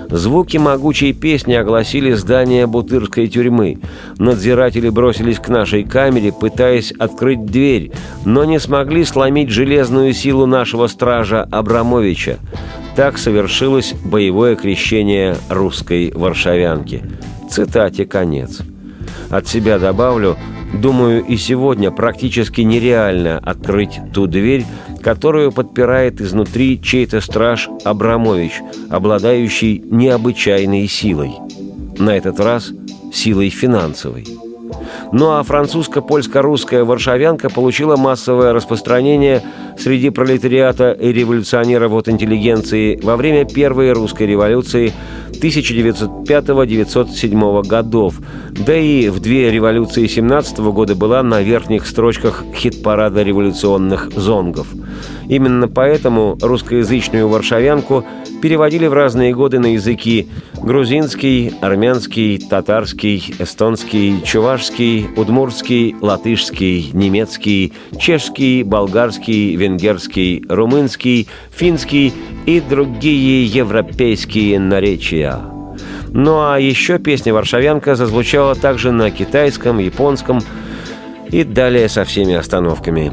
Звуки 0.09 0.57
могучей 0.57 1.13
песни 1.13 1.53
огласили 1.53 2.13
здание 2.13 2.67
Бутырской 2.67 3.27
тюрьмы. 3.27 3.79
Надзиратели 4.17 4.89
бросились 4.89 5.39
к 5.39 5.49
нашей 5.49 5.83
камере, 5.83 6.31
пытаясь 6.31 6.91
открыть 6.91 7.45
дверь, 7.45 7.91
но 8.25 8.45
не 8.45 8.59
смогли 8.59 9.03
сломить 9.03 9.49
железную 9.49 10.13
силу 10.13 10.45
нашего 10.45 10.87
стража 10.87 11.43
Абрамовича. 11.43 12.37
Так 12.95 13.17
совершилось 13.17 13.93
боевое 14.05 14.55
крещение 14.55 15.35
русской 15.49 16.11
варшавянки. 16.13 17.03
Цитате 17.49 18.05
конец. 18.05 18.61
От 19.29 19.47
себя 19.47 19.79
добавлю, 19.79 20.37
думаю, 20.75 21.23
и 21.23 21.37
сегодня 21.37 21.91
практически 21.91 22.61
нереально 22.61 23.39
открыть 23.39 23.99
ту 24.13 24.27
дверь, 24.27 24.65
которую 25.01 25.51
подпирает 25.51 26.21
изнутри 26.21 26.81
чей-то 26.81 27.21
страж 27.21 27.69
Абрамович, 27.83 28.61
обладающий 28.89 29.83
необычайной 29.85 30.87
силой. 30.87 31.31
На 31.97 32.17
этот 32.17 32.39
раз 32.39 32.71
силой 33.13 33.49
финансовой. 33.49 34.25
Ну 35.11 35.31
а 35.31 35.43
французско-польско-русская 35.43 36.83
варшавянка 36.83 37.49
получила 37.49 37.95
массовое 37.95 38.53
распространение 38.53 39.41
среди 39.77 40.09
пролетариата 40.09 40.91
и 40.91 41.11
революционеров 41.13 41.93
от 41.93 42.09
интеллигенции 42.09 42.99
во 43.01 43.15
время 43.15 43.45
Первой 43.45 43.91
русской 43.91 44.23
революции 44.23 44.93
1905-1907 45.31 47.67
годов, 47.67 48.21
да 48.65 48.75
и 48.75 49.09
в 49.09 49.19
две 49.19 49.51
революции 49.51 50.07
17 50.07 50.59
года 50.59 50.95
была 50.95 51.21
на 51.23 51.41
верхних 51.41 51.87
строчках 51.87 52.45
хит-парада 52.55 53.23
революционных 53.23 54.11
зонгов. 54.15 54.67
Именно 55.27 55.67
поэтому 55.67 56.37
русскоязычную 56.41 57.27
варшавянку 57.27 58.05
переводили 58.41 58.87
в 58.87 58.93
разные 58.93 59.33
годы 59.33 59.59
на 59.59 59.73
языки 59.73 60.29
грузинский, 60.65 61.53
армянский, 61.61 62.39
татарский, 62.39 63.35
эстонский, 63.37 64.21
чувашский, 64.25 65.07
удмуртский, 65.15 65.95
латышский, 66.01 66.89
немецкий, 66.91 67.73
чешский, 67.99 68.63
болгарский, 68.63 69.55
венгерский, 69.55 70.43
румынский, 70.49 71.27
финский 71.51 72.11
и 72.47 72.59
другие 72.59 73.45
европейские 73.45 74.59
наречия. 74.59 75.39
Ну 76.09 76.41
а 76.41 76.57
еще 76.59 76.97
песня 76.97 77.33
«Варшавянка» 77.33 77.95
зазвучала 77.95 78.55
также 78.55 78.91
на 78.91 79.11
китайском, 79.11 79.77
японском 79.77 80.39
и 81.29 81.43
далее 81.43 81.89
со 81.89 82.05
всеми 82.05 82.33
остановками. 82.33 83.11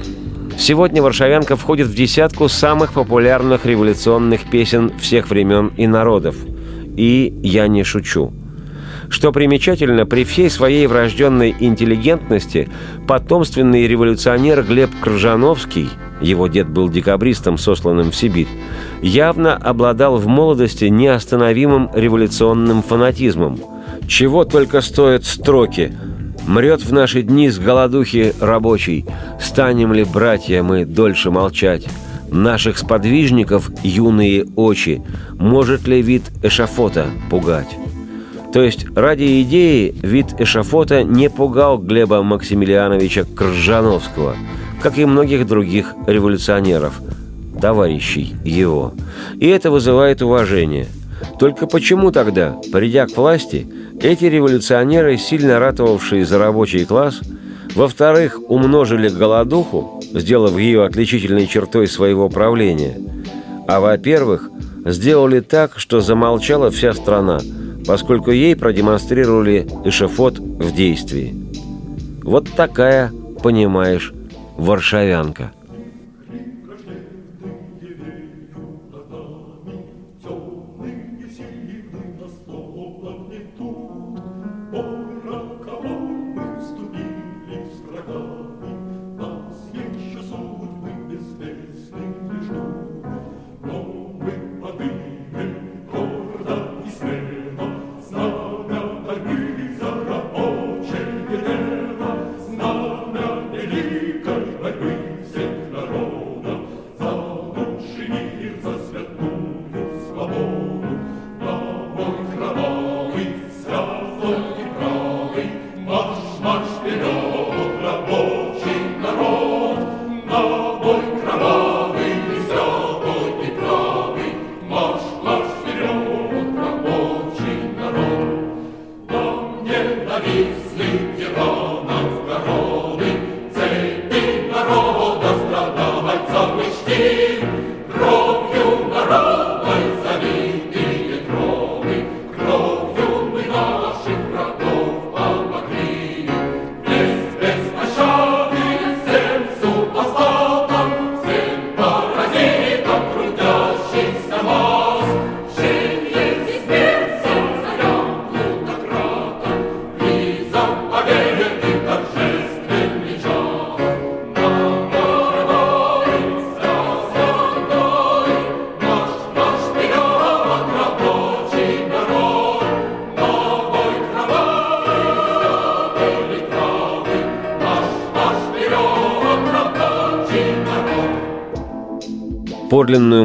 Сегодня 0.57 1.03
«Варшавянка» 1.03 1.57
входит 1.57 1.89
в 1.89 1.95
десятку 1.95 2.49
самых 2.49 2.95
популярных 2.95 3.67
революционных 3.67 4.49
песен 4.51 4.91
всех 4.99 5.29
времен 5.29 5.73
и 5.77 5.87
народов. 5.87 6.37
И 6.97 7.33
я 7.43 7.69
не 7.69 7.85
шучу. 7.85 8.33
Что 9.09 9.33
примечательно, 9.33 10.07
при 10.07 10.25
всей 10.25 10.49
своей 10.49 10.87
врожденной 10.87 11.55
интеллигентности 11.59 12.69
потомственный 13.07 13.87
революционер 13.87 14.63
Глеб 14.63 14.91
Крыжановский, 15.01 15.91
его 16.21 16.47
дед 16.47 16.69
был 16.69 16.89
декабристом, 16.89 17.59
сосланным 17.59 18.11
в 18.11 18.17
Сибирь, 18.17 18.49
явно 19.03 19.55
обладал 19.55 20.17
в 20.17 20.27
молодости 20.27 20.87
неостановимым 20.87 21.91
революционным 21.95 22.83
фанатизмом. 22.83 23.61
Чего 24.07 24.45
только 24.45 24.81
стоят 24.81 25.25
строки– 25.25 25.93
Мрет 26.47 26.85
в 26.85 26.93
наши 26.93 27.23
дни 27.23 27.49
с 27.49 27.59
голодухи 27.59 28.35
рабочий. 28.41 29.07
Станем 29.41 29.93
ли, 29.93 30.05
братья, 30.05 30.63
мы 30.63 30.85
дольше 30.85 31.31
молчать? 31.31 31.87
Наших 32.33 32.79
сподвижников 32.79 33.71
юные 33.83 34.47
очи. 34.57 35.03
Может 35.35 35.87
ли 35.87 36.01
вид 36.01 36.23
эшафота 36.43 37.07
пугать? 37.29 37.69
То 38.55 38.63
есть 38.63 38.87
ради 38.97 39.43
идеи 39.43 39.95
вид 40.03 40.35
эшафота 40.39 41.05
не 41.05 41.29
пугал 41.29 41.77
Глеба 41.77 42.23
Максимилиановича 42.23 43.25
Кржановского, 43.25 44.35
как 44.83 44.99
и 44.99 45.05
многих 45.05 45.47
других 45.47 45.95
революционеров, 46.07 47.01
товарищей 47.61 48.35
его. 48.45 48.95
И 49.39 49.47
это 49.47 49.71
вызывает 49.71 50.23
уважение. 50.23 50.87
Только 51.39 51.67
почему 51.67 52.13
тогда, 52.13 52.57
придя 52.73 53.07
к 53.07 53.17
власти, 53.17 53.67
эти 54.01 54.25
революционеры, 54.25 55.19
сильно 55.19 55.59
ратовавшие 55.59 56.25
за 56.25 56.39
рабочий 56.39 56.87
класс, 56.87 57.21
во-вторых, 57.75 58.39
умножили 58.49 59.09
голодуху, 59.09 60.03
сделав 60.13 60.57
ее 60.59 60.85
отличительной 60.85 61.47
чертой 61.47 61.87
своего 61.87 62.29
правления, 62.29 62.99
а 63.67 63.81
во-первых, 63.81 64.51
сделали 64.85 65.41
так, 65.41 65.79
что 65.79 66.01
замолчала 66.01 66.71
вся 66.71 66.93
страна, 66.93 67.41
поскольку 67.87 68.31
ей 68.31 68.57
продемонстрировали 68.57 69.67
эшефот 69.85 70.39
в 70.39 70.75
действии. 70.75 71.35
Вот 72.23 72.49
такая, 72.55 73.13
понимаешь, 73.43 74.13
варшавянка– 74.57 75.53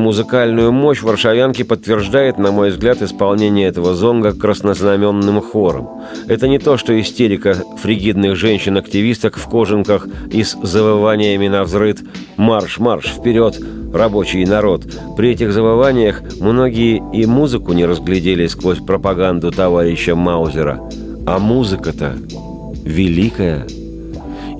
музыкальную 0.08 0.72
мощь 0.72 1.02
варшавянки 1.02 1.64
подтверждает, 1.64 2.38
на 2.38 2.54
мой 2.54 2.70
взгляд, 2.70 3.02
исполнение 3.02 3.68
этого 3.68 3.94
зонга 3.94 4.32
краснознаменным 4.32 5.42
хором. 5.42 6.02
Это 6.30 6.48
не 6.48 6.60
то, 6.60 6.78
что 6.78 6.98
истерика 6.98 7.58
фригидных 7.82 8.38
женщин-активисток 8.38 9.36
в 9.36 9.50
кожанках 9.50 10.08
и 10.32 10.46
с 10.46 10.56
завываниями 10.64 11.50
на 11.50 11.64
взрыд 11.64 12.00
«Марш, 12.38 12.80
марш, 12.80 13.08
вперед, 13.08 13.60
рабочий 13.94 14.46
народ!» 14.46 14.86
При 15.18 15.32
этих 15.32 15.52
завываниях 15.52 16.22
многие 16.40 17.04
и 17.14 17.26
музыку 17.26 17.74
не 17.74 17.86
разглядели 17.86 18.48
сквозь 18.48 18.80
пропаганду 18.80 19.52
товарища 19.52 20.16
Маузера. 20.16 20.80
А 21.26 21.38
музыка-то 21.38 22.16
великая– 22.86 23.68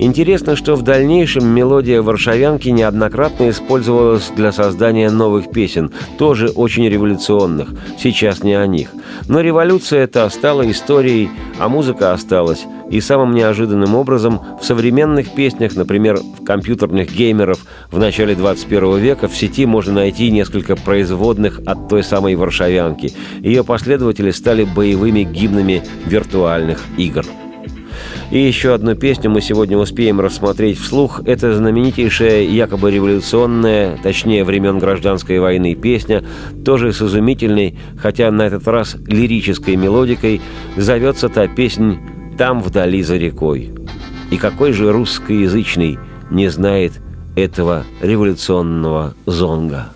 Интересно, 0.00 0.54
что 0.54 0.76
в 0.76 0.82
дальнейшем 0.82 1.44
мелодия 1.44 2.02
варшавянки 2.02 2.68
неоднократно 2.68 3.50
использовалась 3.50 4.30
для 4.36 4.52
создания 4.52 5.10
новых 5.10 5.50
песен, 5.50 5.90
тоже 6.18 6.50
очень 6.50 6.88
революционных, 6.88 7.70
сейчас 7.98 8.44
не 8.44 8.54
о 8.54 8.64
них. 8.68 8.90
Но 9.26 9.40
революция 9.40 10.04
это 10.04 10.28
стала 10.30 10.70
историей, 10.70 11.30
а 11.58 11.68
музыка 11.68 12.12
осталась. 12.12 12.64
И 12.90 13.00
самым 13.00 13.34
неожиданным 13.34 13.96
образом 13.96 14.40
в 14.60 14.64
современных 14.64 15.34
песнях, 15.34 15.74
например, 15.74 16.16
в 16.16 16.44
компьютерных 16.44 17.12
геймеров 17.12 17.58
в 17.90 17.98
начале 17.98 18.36
21 18.36 18.98
века 18.98 19.26
в 19.26 19.36
сети 19.36 19.66
можно 19.66 19.94
найти 19.94 20.30
несколько 20.30 20.76
производных 20.76 21.60
от 21.66 21.88
той 21.88 22.04
самой 22.04 22.36
варшавянки. 22.36 23.12
Ее 23.40 23.64
последователи 23.64 24.30
стали 24.30 24.62
боевыми 24.62 25.24
гимнами 25.24 25.82
виртуальных 26.06 26.84
игр. 26.96 27.26
И 28.30 28.38
еще 28.38 28.74
одну 28.74 28.94
песню 28.94 29.30
мы 29.30 29.40
сегодня 29.40 29.78
успеем 29.78 30.20
рассмотреть 30.20 30.78
вслух. 30.78 31.22
Это 31.24 31.54
знаменитейшая, 31.54 32.42
якобы 32.42 32.90
революционная, 32.90 33.98
точнее 34.02 34.44
времен 34.44 34.78
гражданской 34.78 35.38
войны 35.38 35.74
песня, 35.74 36.22
тоже 36.62 36.92
с 36.92 37.00
изумительной, 37.00 37.78
хотя 37.96 38.30
на 38.30 38.42
этот 38.42 38.68
раз 38.68 38.96
лирической 39.06 39.76
мелодикой, 39.76 40.42
зовется 40.76 41.30
та 41.30 41.48
песнь 41.48 42.00
«Там 42.36 42.60
вдали 42.60 43.02
за 43.02 43.16
рекой». 43.16 43.70
И 44.30 44.36
какой 44.36 44.72
же 44.72 44.92
русскоязычный 44.92 45.98
не 46.30 46.48
знает 46.48 47.00
этого 47.34 47.84
революционного 48.02 49.14
зонга? 49.24 49.94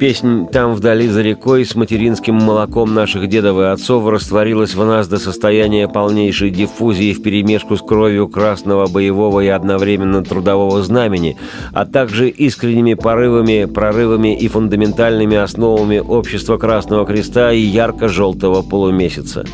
Песнь 0.00 0.46
«Там 0.46 0.72
вдали 0.72 1.08
за 1.08 1.20
рекой» 1.20 1.66
с 1.66 1.74
материнским 1.74 2.34
молоком 2.34 2.94
наших 2.94 3.28
дедов 3.28 3.58
и 3.58 3.64
отцов 3.64 4.08
растворилась 4.08 4.74
в 4.74 4.82
нас 4.82 5.08
до 5.08 5.18
состояния 5.18 5.88
полнейшей 5.88 6.48
диффузии 6.48 7.12
вперемешку 7.12 7.76
с 7.76 7.82
кровью 7.82 8.26
красного 8.26 8.86
боевого 8.86 9.40
и 9.40 9.48
одновременно 9.48 10.24
трудового 10.24 10.82
знамени, 10.82 11.36
а 11.74 11.84
также 11.84 12.30
искренними 12.30 12.94
порывами, 12.94 13.66
прорывами 13.66 14.34
и 14.34 14.48
фундаментальными 14.48 15.36
основами 15.36 15.98
общества 15.98 16.56
Красного 16.56 17.04
Креста 17.04 17.52
и 17.52 17.60
ярко-желтого 17.60 18.62
полумесяца. 18.62 19.44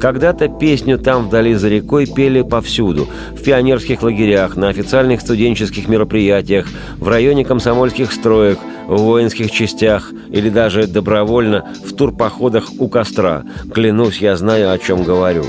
Когда-то 0.00 0.46
песню 0.46 0.96
«Там 0.96 1.26
вдали 1.26 1.54
за 1.54 1.68
рекой» 1.68 2.06
пели 2.06 2.42
повсюду. 2.42 3.08
В 3.32 3.42
пионерских 3.42 4.04
лагерях, 4.04 4.54
на 4.54 4.68
официальных 4.68 5.22
студенческих 5.22 5.88
мероприятиях, 5.88 6.68
в 6.98 7.08
районе 7.08 7.44
комсомольских 7.44 8.12
строек– 8.12 8.60
в 8.96 9.02
воинских 9.02 9.50
частях 9.50 10.12
или 10.30 10.48
даже 10.48 10.86
добровольно 10.86 11.66
в 11.84 11.94
турпоходах 11.94 12.70
у 12.78 12.88
костра. 12.88 13.44
Клянусь, 13.72 14.18
я 14.18 14.36
знаю, 14.36 14.72
о 14.72 14.78
чем 14.78 15.02
говорю. 15.02 15.44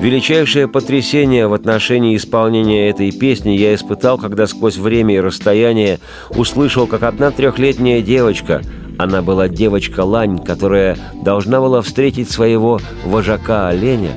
Величайшее 0.00 0.66
потрясение 0.66 1.46
в 1.46 1.52
отношении 1.52 2.16
исполнения 2.16 2.88
этой 2.88 3.12
песни 3.12 3.50
я 3.50 3.74
испытал, 3.74 4.18
когда 4.18 4.46
сквозь 4.46 4.76
время 4.76 5.16
и 5.16 5.20
расстояние 5.20 6.00
услышал, 6.30 6.86
как 6.86 7.02
одна 7.02 7.30
трехлетняя 7.30 8.00
девочка, 8.00 8.62
она 8.98 9.22
была 9.22 9.48
девочка 9.48 10.04
Лань, 10.04 10.38
которая 10.38 10.96
должна 11.22 11.60
была 11.60 11.82
встретить 11.82 12.30
своего 12.30 12.80
вожака-оленя, 13.04 14.12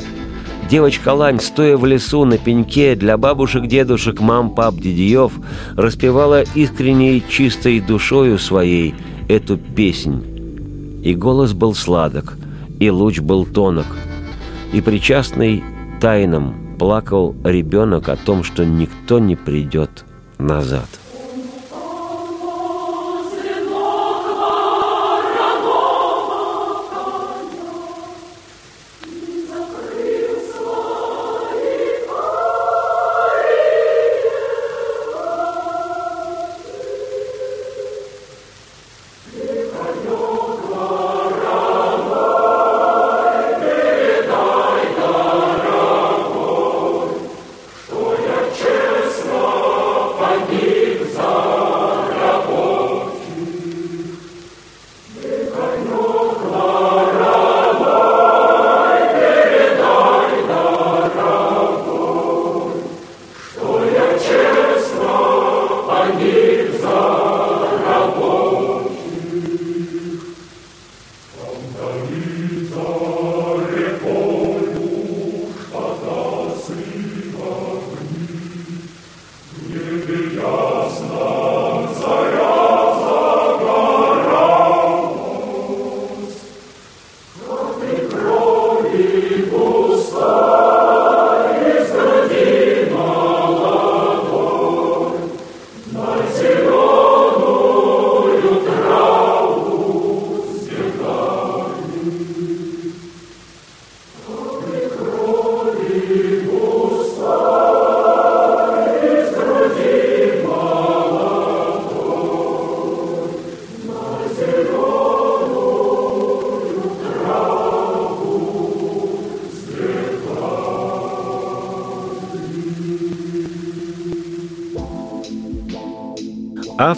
Девочка 0.69 1.13
Лань, 1.13 1.39
стоя 1.39 1.77
в 1.77 1.85
лесу 1.85 2.25
на 2.25 2.37
пеньке 2.37 2.95
для 2.95 3.17
бабушек, 3.17 3.67
дедушек, 3.67 4.19
мам, 4.21 4.55
пап, 4.55 4.75
дедьев, 4.75 5.33
распевала 5.75 6.43
искренней, 6.55 7.23
чистой 7.29 7.79
душою 7.79 8.39
своей 8.39 8.95
эту 9.27 9.57
песнь. 9.57 11.01
И 11.03 11.13
голос 11.13 11.53
был 11.53 11.75
сладок, 11.75 12.37
и 12.79 12.89
луч 12.89 13.19
был 13.19 13.45
тонок, 13.45 13.87
и 14.71 14.81
причастный 14.81 15.63
тайнам 16.01 16.77
плакал 16.79 17.35
ребенок 17.43 18.09
о 18.09 18.15
том, 18.15 18.43
что 18.43 18.65
никто 18.65 19.19
не 19.19 19.35
придет 19.35 20.05
назад. 20.37 20.87
Hallelujah. 71.83 72.32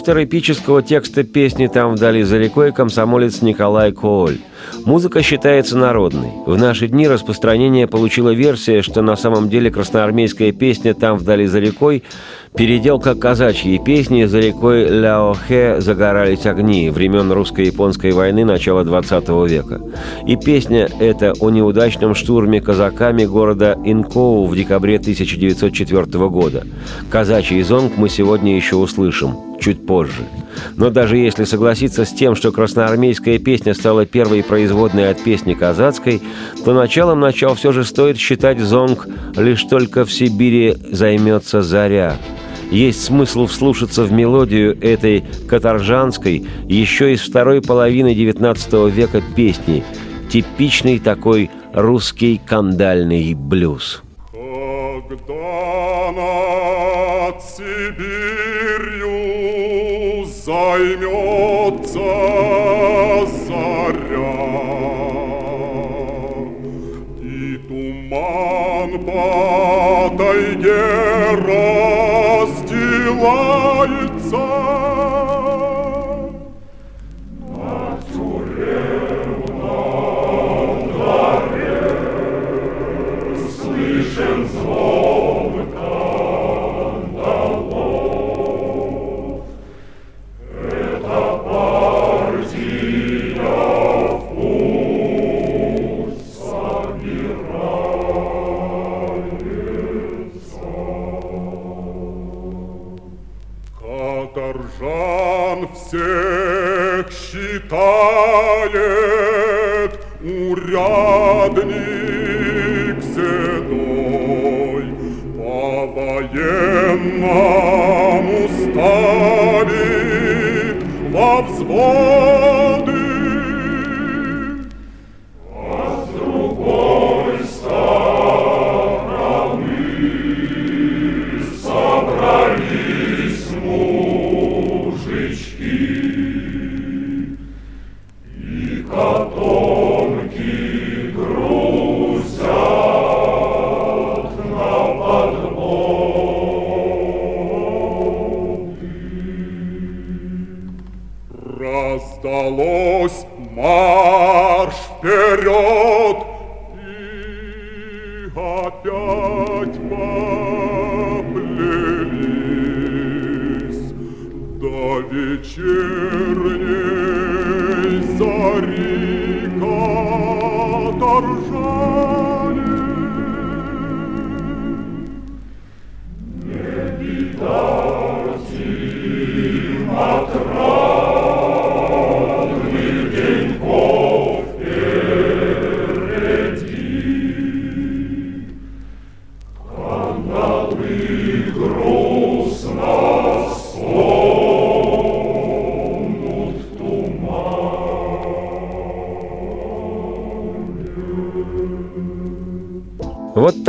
Автор 0.06 0.22
эпического 0.22 0.84
текста 0.84 1.24
песни 1.24 1.66
«Там 1.66 1.96
вдали 1.96 2.22
за 2.22 2.38
рекой» 2.38 2.70
комсомолец 2.70 3.42
Николай 3.42 3.90
Кооль. 3.90 4.38
Музыка 4.84 5.20
считается 5.20 5.76
народной. 5.76 6.30
В 6.46 6.56
наши 6.56 6.86
дни 6.86 7.08
распространение 7.08 7.88
получила 7.88 8.32
версия, 8.32 8.82
что 8.82 9.02
на 9.02 9.16
самом 9.16 9.48
деле 9.48 9.68
красноармейская 9.68 10.52
песня 10.52 10.94
«Там 10.94 11.18
вдали 11.18 11.46
за 11.46 11.58
рекой» 11.58 12.04
переделка 12.56 13.16
казачьей 13.16 13.80
песни 13.80 14.26
«За 14.26 14.38
рекой 14.38 14.88
Ляохе 14.88 15.80
загорались 15.80 16.46
огни» 16.46 16.88
времен 16.88 17.32
русско-японской 17.32 18.12
войны 18.12 18.44
начала 18.44 18.84
XX 18.84 19.48
века. 19.48 19.80
И 20.24 20.36
песня 20.36 20.88
эта 21.00 21.32
о 21.40 21.50
неудачном 21.50 22.14
штурме 22.14 22.60
казаками 22.60 23.24
города 23.24 23.76
Инкоу 23.84 24.46
в 24.46 24.54
декабре 24.54 24.98
1904 24.98 26.28
года. 26.28 26.64
Казачий 27.10 27.60
зонг 27.62 27.94
мы 27.96 28.08
сегодня 28.08 28.54
еще 28.54 28.76
услышим 28.76 29.45
чуть 29.66 29.84
позже. 29.84 30.22
Но 30.76 30.90
даже 30.90 31.16
если 31.16 31.42
согласиться 31.42 32.04
с 32.04 32.12
тем, 32.12 32.36
что 32.36 32.52
красноармейская 32.52 33.40
песня 33.40 33.74
стала 33.74 34.06
первой 34.06 34.44
производной 34.44 35.10
от 35.10 35.20
песни 35.24 35.54
казацкой, 35.54 36.22
то 36.64 36.72
началом 36.72 37.18
начал 37.18 37.56
все 37.56 37.72
же 37.72 37.82
стоит 37.82 38.16
считать 38.16 38.60
зонг 38.60 39.08
«Лишь 39.34 39.64
только 39.64 40.04
в 40.04 40.12
Сибири 40.12 40.76
займется 40.92 41.62
заря». 41.62 42.16
Есть 42.70 43.02
смысл 43.02 43.46
вслушаться 43.46 44.04
в 44.04 44.12
мелодию 44.12 44.80
этой 44.80 45.24
каторжанской, 45.48 46.46
еще 46.68 47.12
из 47.12 47.22
второй 47.22 47.60
половины 47.60 48.14
XIX 48.14 48.88
века 48.88 49.20
песни, 49.34 49.82
типичный 50.30 51.00
такой 51.00 51.50
русский 51.72 52.40
кандальный 52.44 53.34
блюз. 53.34 54.02
Когда 55.08 55.45
займется 60.66 62.08
заря, 63.46 64.34
И 67.22 67.58
туман 67.68 68.90
по 69.06 69.22
тайге 70.18 70.86
расстилается, 71.46 72.86
Вот 105.85 105.85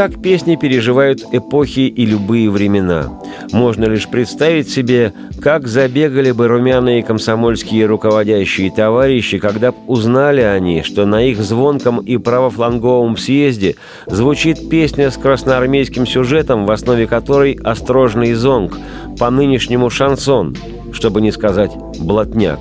Так 0.07 0.21
песни 0.21 0.55
переживают 0.55 1.25
эпохи 1.33 1.81
и 1.81 2.05
любые 2.05 2.49
времена. 2.49 3.19
Можно 3.51 3.85
лишь 3.85 4.07
представить 4.07 4.69
себе, 4.69 5.11
как 5.41 5.67
забегали 5.67 6.31
бы 6.31 6.47
румяные 6.47 7.03
комсомольские 7.03 7.85
руководящие 7.87 8.71
товарищи, 8.71 9.37
когда 9.37 9.73
б 9.73 9.77
узнали 9.87 10.39
они, 10.39 10.83
что 10.83 11.05
на 11.05 11.23
их 11.23 11.41
звонком 11.41 11.99
и 11.99 12.15
правофланговом 12.15 13.17
съезде 13.17 13.75
звучит 14.05 14.69
песня 14.69 15.11
с 15.11 15.17
красноармейским 15.17 16.07
сюжетом, 16.07 16.65
в 16.65 16.71
основе 16.71 17.05
которой 17.05 17.59
острожный 17.61 18.33
зонг, 18.33 18.77
по 19.19 19.29
нынешнему 19.29 19.89
шансон, 19.89 20.55
чтобы 20.93 21.19
не 21.19 21.33
сказать 21.33 21.71
«блатняк». 21.99 22.59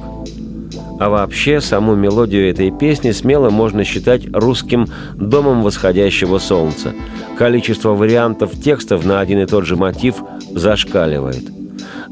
А 0.98 1.10
вообще, 1.10 1.60
саму 1.60 1.94
мелодию 1.94 2.48
этой 2.48 2.70
песни 2.70 3.10
смело 3.10 3.50
можно 3.50 3.84
считать 3.84 4.26
русским 4.32 4.86
«домом 5.14 5.62
восходящего 5.62 6.38
солнца». 6.38 6.94
Количество 7.38 7.90
вариантов 7.90 8.52
текстов 8.62 9.04
на 9.04 9.20
один 9.20 9.40
и 9.40 9.46
тот 9.46 9.66
же 9.66 9.76
мотив 9.76 10.16
зашкаливает. 10.50 11.44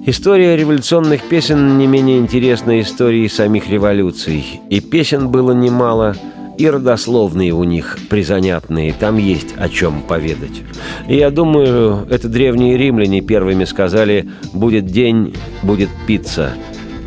История 0.06 0.54
революционных 0.54 1.22
песен 1.22 1.78
не 1.78 1.86
менее 1.86 2.18
интересна 2.18 2.78
истории 2.78 3.26
самих 3.26 3.70
революций. 3.70 4.60
И 4.68 4.80
песен 4.80 5.30
было 5.30 5.52
немало, 5.52 6.14
и 6.58 6.68
родословные 6.68 7.54
у 7.54 7.64
них 7.64 7.98
призанятные, 8.10 8.92
там 8.92 9.16
есть 9.16 9.54
о 9.56 9.70
чем 9.70 10.02
поведать. 10.02 10.62
И 11.08 11.16
я 11.16 11.30
думаю, 11.30 12.06
это 12.10 12.28
древние 12.28 12.76
римляне 12.76 13.22
первыми 13.22 13.64
сказали 13.64 14.28
«будет 14.52 14.86
день, 14.86 15.34
будет 15.62 15.88
пицца», 16.06 16.52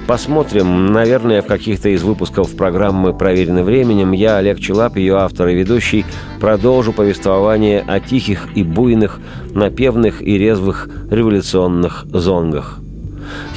Посмотрим, 0.07 0.85
наверное, 0.93 1.41
в 1.41 1.47
каких-то 1.47 1.89
из 1.89 2.01
выпусков 2.01 2.55
программы 2.55 3.13
«Проверено 3.13 3.63
временем» 3.63 4.13
я, 4.13 4.37
Олег 4.37 4.57
Челап, 4.57 4.95
ее 4.95 5.17
автор 5.17 5.49
и 5.49 5.55
ведущий, 5.55 6.05
продолжу 6.39 6.93
повествование 6.93 7.83
о 7.85 7.99
тихих 7.99 8.47
и 8.55 8.63
буйных, 8.63 9.19
напевных 9.53 10.21
и 10.21 10.37
резвых 10.37 10.87
революционных 11.11 12.05
зонгах. 12.05 12.79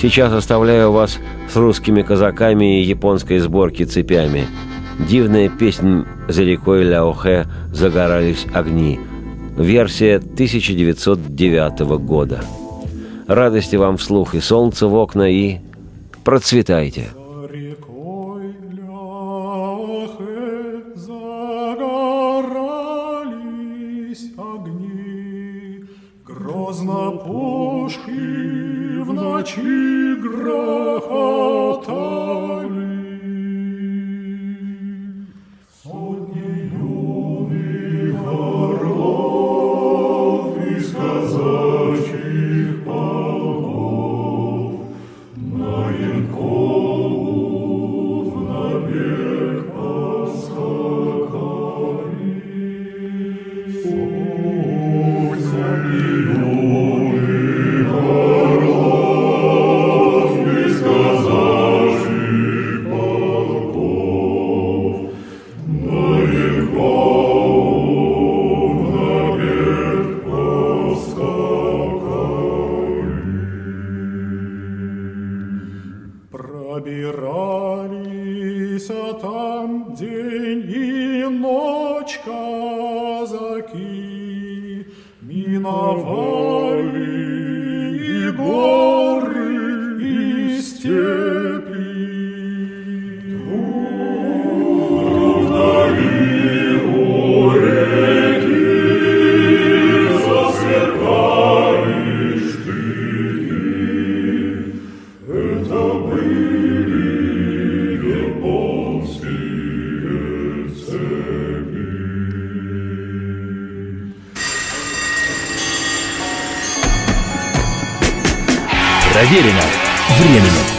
Сейчас 0.03 0.33
оставляю 0.33 0.91
вас 0.91 1.19
с 1.49 1.55
русскими 1.55 2.03
казаками 2.03 2.81
и 2.81 2.85
японской 2.85 3.39
сборки 3.39 3.85
цепями. 3.85 4.49
Дивная 5.09 5.49
песнь 5.49 6.05
«За 6.29 6.43
рекой 6.43 6.83
Ляохэ 6.83 7.47
загорались 7.73 8.47
огни». 8.53 8.99
Версия 9.57 10.17
1909 10.17 11.81
года. 12.01 12.41
Радости 13.29 13.77
вам 13.77 13.99
вслух 13.99 14.35
и 14.35 14.41
солнце 14.41 14.89
в 14.89 14.97
окна, 14.97 15.31
и 15.31 15.59
Процветайте! 16.25 17.11
Грозно 26.27 27.11
пушки 27.13 29.01
в 29.01 29.13
ночи 29.13 30.15
грохотали. 30.21 31.90